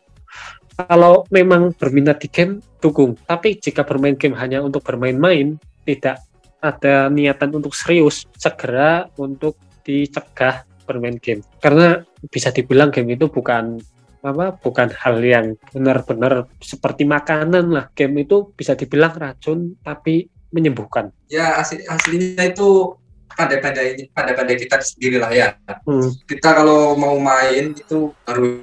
Kalau 0.73 1.29
memang 1.29 1.77
berminat 1.77 2.25
di 2.25 2.33
game, 2.33 2.65
dukung. 2.81 3.21
Tapi 3.29 3.61
jika 3.61 3.85
bermain 3.85 4.17
game 4.17 4.33
hanya 4.41 4.65
untuk 4.65 4.81
bermain-main, 4.81 5.61
tidak 5.85 6.25
ada 6.63 7.11
niatan 7.11 7.51
untuk 7.59 7.75
serius, 7.75 8.25
segera 8.39 9.11
untuk 9.19 9.59
dicegah 9.83 10.63
bermain 10.87 11.19
game. 11.19 11.43
Karena 11.59 11.99
bisa 12.31 12.55
dibilang 12.55 12.95
game 12.95 13.19
itu 13.19 13.27
bukan 13.27 13.83
apa 14.23 14.55
bukan 14.55 14.87
hal 14.95 15.19
yang 15.19 15.59
benar-benar 15.75 16.47
seperti 16.63 17.03
makanan 17.03 17.75
lah. 17.75 17.91
Game 17.99 18.23
itu 18.23 18.55
bisa 18.55 18.79
dibilang 18.79 19.11
racun 19.19 19.75
tapi 19.83 20.31
menyembuhkan. 20.55 21.11
Ya 21.27 21.59
asli, 21.59 21.83
aslinya 21.83 22.47
itu 22.47 22.95
pandai-pandai 23.35 24.15
pandai-pandai 24.15 24.57
kita 24.63 24.79
sendiri 24.79 25.19
lah 25.19 25.35
ya. 25.35 25.59
Hmm. 25.83 26.15
Kita 26.23 26.55
kalau 26.55 26.95
mau 26.95 27.19
main 27.19 27.75
itu 27.75 28.15
harus 28.23 28.63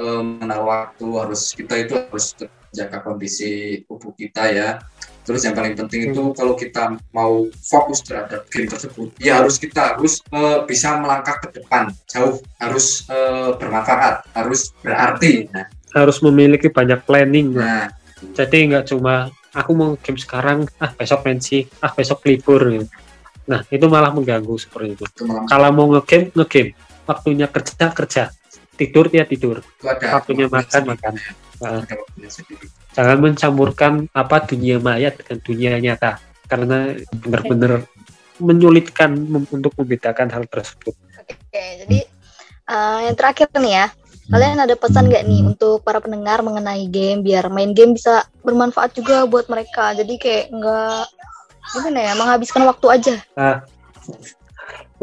um, 0.00 0.40
waktu, 0.40 1.06
harus 1.20 1.52
kita 1.52 1.84
itu 1.84 1.92
harus 2.00 2.32
jaga 2.74 3.04
kondisi 3.06 3.84
tubuh 3.86 4.10
kita 4.18 4.50
ya 4.50 4.82
Terus 5.24 5.40
yang 5.48 5.56
paling 5.56 5.72
penting 5.72 6.12
itu 6.12 6.22
kalau 6.36 6.52
kita 6.52 7.00
mau 7.16 7.48
fokus 7.64 8.04
terhadap 8.04 8.44
game 8.52 8.68
tersebut, 8.68 9.08
ya 9.16 9.40
harus 9.40 9.56
kita 9.56 9.96
harus 9.96 10.20
uh, 10.28 10.68
bisa 10.68 11.00
melangkah 11.00 11.40
ke 11.40 11.48
depan, 11.60 11.88
jauh, 12.04 12.44
harus 12.60 13.08
uh, 13.08 13.56
bermanfaat, 13.56 14.28
harus 14.36 14.76
berarti. 14.84 15.48
Nah, 15.48 15.64
harus 15.96 16.20
memiliki 16.20 16.68
banyak 16.68 17.00
planning. 17.08 17.56
nah 17.56 17.88
Jadi 18.36 18.68
nggak 18.72 18.92
cuma 18.92 19.32
aku 19.56 19.72
mau 19.72 19.90
game 19.96 20.20
sekarang, 20.20 20.68
ah 20.76 20.92
besok 20.92 21.24
pensi, 21.24 21.64
ah 21.80 21.92
besok 21.92 22.20
libur. 22.28 22.60
Gitu. 22.68 22.86
Nah 23.48 23.64
itu 23.68 23.86
malah 23.88 24.12
mengganggu 24.12 24.56
seperti 24.60 25.00
itu. 25.00 25.04
itu 25.08 25.22
malah 25.24 25.48
Kalau 25.48 25.70
mau 25.72 25.86
ngegame, 25.88 26.32
ngegame. 26.36 26.72
Waktunya 27.04 27.46
kerja, 27.48 27.86
kerja. 27.92 28.24
Tidur 28.74 29.06
ya 29.12 29.24
tidur. 29.28 29.60
Waktunya 29.84 30.48
makan, 30.50 30.82
makan. 30.88 31.12
Nah, 31.62 31.84
Ada 31.84 31.94
waktunya 32.00 32.30
sendiri. 32.32 32.66
Jangan 32.94 33.18
mencampurkan 33.18 33.92
apa 34.14 34.46
dunia 34.46 34.78
maya 34.78 35.10
dengan 35.10 35.36
dunia 35.42 35.70
nyata 35.82 36.22
karena 36.46 36.94
benar-benar 37.10 37.82
menyulitkan 38.38 39.14
untuk 39.50 39.74
membedakan 39.78 40.30
hal 40.30 40.44
tersebut. 40.46 40.94
Oke, 40.94 41.64
jadi 41.84 41.98
eh, 42.70 42.98
yang 43.10 43.16
terakhir 43.18 43.50
nih 43.54 43.74
ya, 43.82 43.86
kalian 44.30 44.58
ada 44.62 44.74
pesan 44.74 45.10
nggak 45.10 45.24
nih 45.26 45.40
untuk 45.46 45.82
para 45.82 45.98
pendengar 46.02 46.42
mengenai 46.42 46.86
game 46.90 47.22
biar 47.22 47.46
main 47.50 47.74
game 47.74 47.94
bisa 47.94 48.26
bermanfaat 48.42 48.94
juga 48.94 49.26
buat 49.26 49.46
mereka. 49.46 49.94
Jadi 49.94 50.14
kayak 50.18 50.44
nggak 50.50 51.04
gimana 51.74 51.98
ya, 51.98 52.12
menghabiskan 52.18 52.62
waktu 52.66 52.86
aja. 52.90 53.14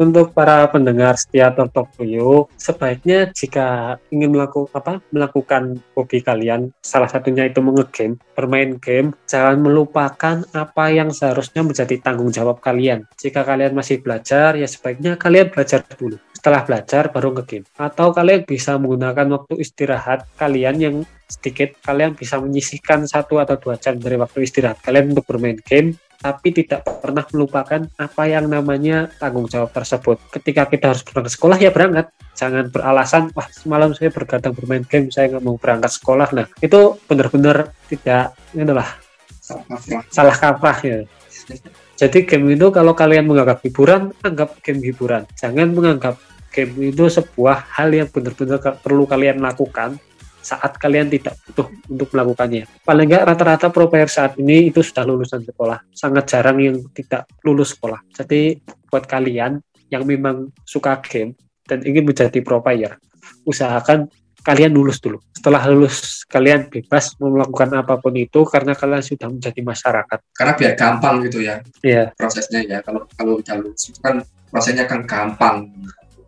Untuk 0.00 0.32
para 0.32 0.64
pendengar 0.72 1.20
setia 1.20 1.52
Talk 1.52 1.68
Talk 1.76 1.92
to 2.00 2.04
You, 2.08 2.48
sebaiknya 2.56 3.28
jika 3.36 4.00
ingin 4.08 4.32
melakukan 4.32 4.72
apa 4.72 5.04
melakukan 5.12 5.84
hobi 5.92 6.24
kalian, 6.24 6.72
salah 6.80 7.12
satunya 7.12 7.44
itu 7.44 7.60
mengegame, 7.60 8.16
bermain 8.32 8.80
game, 8.80 9.12
jangan 9.28 9.60
melupakan 9.60 10.40
apa 10.56 10.84
yang 10.88 11.12
seharusnya 11.12 11.60
menjadi 11.60 12.00
tanggung 12.00 12.32
jawab 12.32 12.64
kalian. 12.64 13.04
Jika 13.20 13.44
kalian 13.44 13.76
masih 13.76 14.00
belajar, 14.00 14.56
ya 14.56 14.64
sebaiknya 14.64 15.20
kalian 15.20 15.52
belajar 15.52 15.84
dulu. 15.84 16.16
Setelah 16.32 16.64
belajar 16.64 17.12
baru 17.12 17.28
ngegame. 17.36 17.68
Atau 17.76 18.16
kalian 18.16 18.48
bisa 18.48 18.80
menggunakan 18.80 19.28
waktu 19.28 19.60
istirahat 19.60 20.24
kalian 20.40 20.76
yang 20.80 20.96
sedikit, 21.28 21.76
kalian 21.84 22.16
bisa 22.16 22.40
menyisihkan 22.40 23.04
satu 23.04 23.44
atau 23.44 23.60
dua 23.60 23.76
jam 23.76 24.00
dari 24.00 24.16
waktu 24.16 24.44
istirahat 24.44 24.80
kalian 24.80 25.12
untuk 25.12 25.28
bermain 25.28 25.60
game 25.68 25.96
tapi 26.22 26.54
tidak 26.54 26.86
pernah 27.02 27.26
melupakan 27.34 27.82
apa 27.98 28.22
yang 28.30 28.46
namanya 28.46 29.10
tanggung 29.18 29.50
jawab 29.50 29.74
tersebut. 29.74 30.22
Ketika 30.30 30.70
kita 30.70 30.94
harus 30.94 31.02
berangkat 31.02 31.34
sekolah 31.34 31.58
ya 31.58 31.74
berangkat, 31.74 32.14
jangan 32.38 32.70
beralasan 32.70 33.34
wah 33.34 33.50
semalam 33.50 33.90
saya 33.90 34.14
bergadang 34.14 34.54
bermain 34.54 34.86
game 34.86 35.10
saya 35.10 35.34
nggak 35.34 35.42
mau 35.42 35.58
berangkat 35.58 35.90
sekolah. 35.98 36.30
Nah 36.30 36.46
itu 36.62 36.96
benar-benar 37.10 37.74
tidak 37.90 38.38
inilah 38.54 38.86
Sama-sama. 39.42 40.06
salah 40.14 40.36
kaprah 40.38 40.78
ya. 40.86 40.98
Jadi 41.98 42.18
game 42.24 42.54
itu 42.54 42.70
kalau 42.70 42.94
kalian 42.94 43.26
menganggap 43.26 43.58
hiburan, 43.66 44.14
anggap 44.22 44.62
game 44.62 44.80
hiburan. 44.80 45.26
Jangan 45.34 45.74
menganggap 45.74 46.16
game 46.54 46.94
itu 46.94 47.08
sebuah 47.10 47.66
hal 47.74 47.90
yang 47.90 48.06
benar-benar 48.06 48.60
perlu 48.78 49.08
kalian 49.08 49.42
lakukan 49.42 49.98
saat 50.42 50.76
kalian 50.76 51.08
tidak 51.08 51.38
butuh 51.46 51.70
untuk 51.88 52.10
melakukannya. 52.10 52.66
Paling 52.82 53.06
nggak 53.08 53.24
rata-rata 53.24 53.70
pro 53.70 53.86
player 53.86 54.10
saat 54.10 54.34
ini 54.36 54.68
itu 54.68 54.82
sudah 54.82 55.06
lulusan 55.06 55.46
sekolah. 55.46 55.86
Sangat 55.94 56.28
jarang 56.28 56.58
yang 56.58 56.76
tidak 56.90 57.30
lulus 57.46 57.78
sekolah. 57.78 58.02
Jadi 58.10 58.58
buat 58.90 59.06
kalian 59.06 59.62
yang 59.88 60.02
memang 60.02 60.50
suka 60.66 60.98
game 61.00 61.38
dan 61.64 61.86
ingin 61.86 62.02
menjadi 62.02 62.42
pro 62.42 62.58
player, 62.58 62.98
usahakan 63.46 64.10
kalian 64.42 64.74
lulus 64.74 64.98
dulu. 64.98 65.22
Setelah 65.30 65.62
lulus, 65.70 66.26
kalian 66.26 66.66
bebas 66.66 67.14
melakukan 67.22 67.70
apa 67.78 67.98
pun 68.02 68.14
itu 68.18 68.42
karena 68.42 68.74
kalian 68.74 69.02
sudah 69.02 69.30
menjadi 69.30 69.60
masyarakat. 69.62 70.18
Karena 70.34 70.52
biar 70.58 70.72
gampang 70.74 71.22
gitu 71.26 71.38
ya 71.42 71.62
Iya, 71.80 72.10
prosesnya 72.18 72.60
ya. 72.66 72.78
Kalau 72.82 73.06
kalau 73.14 73.38
udah 73.38 73.54
lulus 73.62 73.94
itu 73.94 73.98
kan 74.02 74.20
prosesnya 74.50 74.84
kan 74.90 75.06
gampang. 75.06 75.70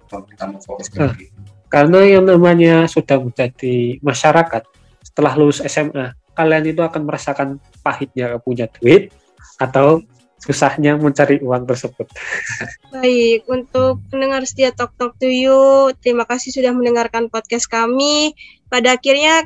Kalau 0.07 0.23
kita 0.31 0.45
mau 0.47 0.63
fokus 0.63 0.87
ke 0.87 1.03
game. 1.03 1.44
Karena 1.75 2.07
yang 2.07 2.23
namanya 2.23 2.87
sudah 2.87 3.19
menjadi 3.19 3.99
masyarakat 3.99 4.63
setelah 5.03 5.35
lulus 5.35 5.59
SMA, 5.67 6.15
kalian 6.39 6.71
itu 6.71 6.79
akan 6.87 7.03
merasakan 7.03 7.49
pahitnya 7.83 8.39
punya 8.39 8.71
duit 8.79 9.11
atau 9.59 9.99
susahnya 10.39 10.95
mencari 10.95 11.43
uang 11.43 11.67
tersebut. 11.67 12.07
Baik, 12.95 13.51
untuk 13.51 13.99
pendengar 14.07 14.47
setia 14.47 14.71
Talk 14.71 14.95
Talk 14.95 15.19
to 15.19 15.27
You, 15.27 15.91
terima 15.99 16.23
kasih 16.31 16.55
sudah 16.55 16.71
mendengarkan 16.71 17.27
podcast 17.27 17.67
kami. 17.67 18.39
Pada 18.71 18.95
akhirnya 18.95 19.43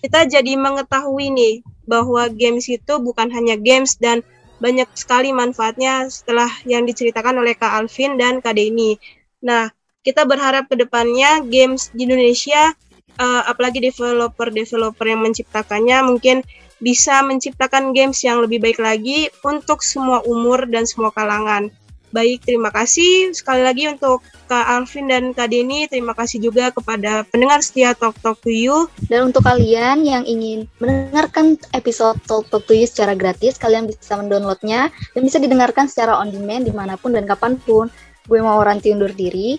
kita 0.00 0.24
jadi 0.24 0.56
mengetahui 0.56 1.36
nih 1.36 1.54
bahwa 1.84 2.32
games 2.32 2.64
itu 2.72 2.96
bukan 2.96 3.28
hanya 3.28 3.60
games 3.60 4.00
dan 4.00 4.24
banyak 4.56 4.88
sekali 4.96 5.36
manfaatnya 5.36 6.08
setelah 6.08 6.48
yang 6.64 6.88
diceritakan 6.88 7.44
oleh 7.44 7.52
Kak 7.52 7.76
Alvin 7.76 8.16
dan 8.16 8.40
Kak 8.40 8.56
Denny. 8.56 8.96
Nah, 9.44 9.68
kita 10.02 10.26
berharap 10.26 10.66
ke 10.66 10.76
depannya 10.78 11.42
games 11.46 11.90
di 11.94 12.06
Indonesia, 12.06 12.74
eh, 13.18 13.42
apalagi 13.46 13.78
developer-developer 13.78 15.06
yang 15.06 15.22
menciptakannya 15.22 15.98
mungkin 16.06 16.42
bisa 16.82 17.22
menciptakan 17.22 17.94
games 17.94 18.26
yang 18.26 18.42
lebih 18.42 18.58
baik 18.58 18.82
lagi 18.82 19.30
untuk 19.46 19.86
semua 19.86 20.18
umur 20.26 20.66
dan 20.66 20.82
semua 20.82 21.14
kalangan. 21.14 21.70
Baik, 22.12 22.44
terima 22.44 22.68
kasih 22.68 23.32
sekali 23.32 23.64
lagi 23.64 23.88
untuk 23.88 24.20
Kak 24.44 24.68
Alvin 24.68 25.08
dan 25.08 25.32
Kak 25.32 25.48
Denny. 25.48 25.88
Terima 25.88 26.12
kasih 26.12 26.44
juga 26.44 26.68
kepada 26.68 27.24
pendengar 27.24 27.64
setia 27.64 27.96
Talk 27.96 28.20
Talk 28.20 28.36
to 28.44 28.52
You. 28.52 28.92
Dan 29.08 29.32
untuk 29.32 29.48
kalian 29.48 30.04
yang 30.04 30.28
ingin 30.28 30.68
mendengarkan 30.76 31.56
episode 31.72 32.20
Talk 32.28 32.52
Talk 32.52 32.68
to 32.68 32.76
You 32.76 32.84
secara 32.84 33.16
gratis, 33.16 33.56
kalian 33.56 33.88
bisa 33.88 34.20
mendownloadnya 34.20 34.92
dan 34.92 35.20
bisa 35.24 35.40
didengarkan 35.40 35.88
secara 35.88 36.20
on 36.20 36.28
demand 36.28 36.68
di 36.68 36.74
mana 36.76 37.00
pun 37.00 37.16
dan 37.16 37.24
kapan 37.24 37.56
pun. 37.56 37.88
Gue 38.28 38.44
mau 38.44 38.60
Ranti 38.60 38.92
undur 38.92 39.16
diri. 39.16 39.56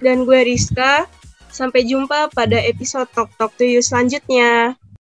Dan 0.00 0.24
gue 0.24 0.40
Rizka. 0.46 1.06
Sampai 1.48 1.88
jumpa 1.88 2.30
pada 2.30 2.60
episode 2.60 3.08
Talk 3.10 3.34
Talk 3.34 3.56
to 3.58 3.64
You 3.66 3.82
selanjutnya. 3.82 4.78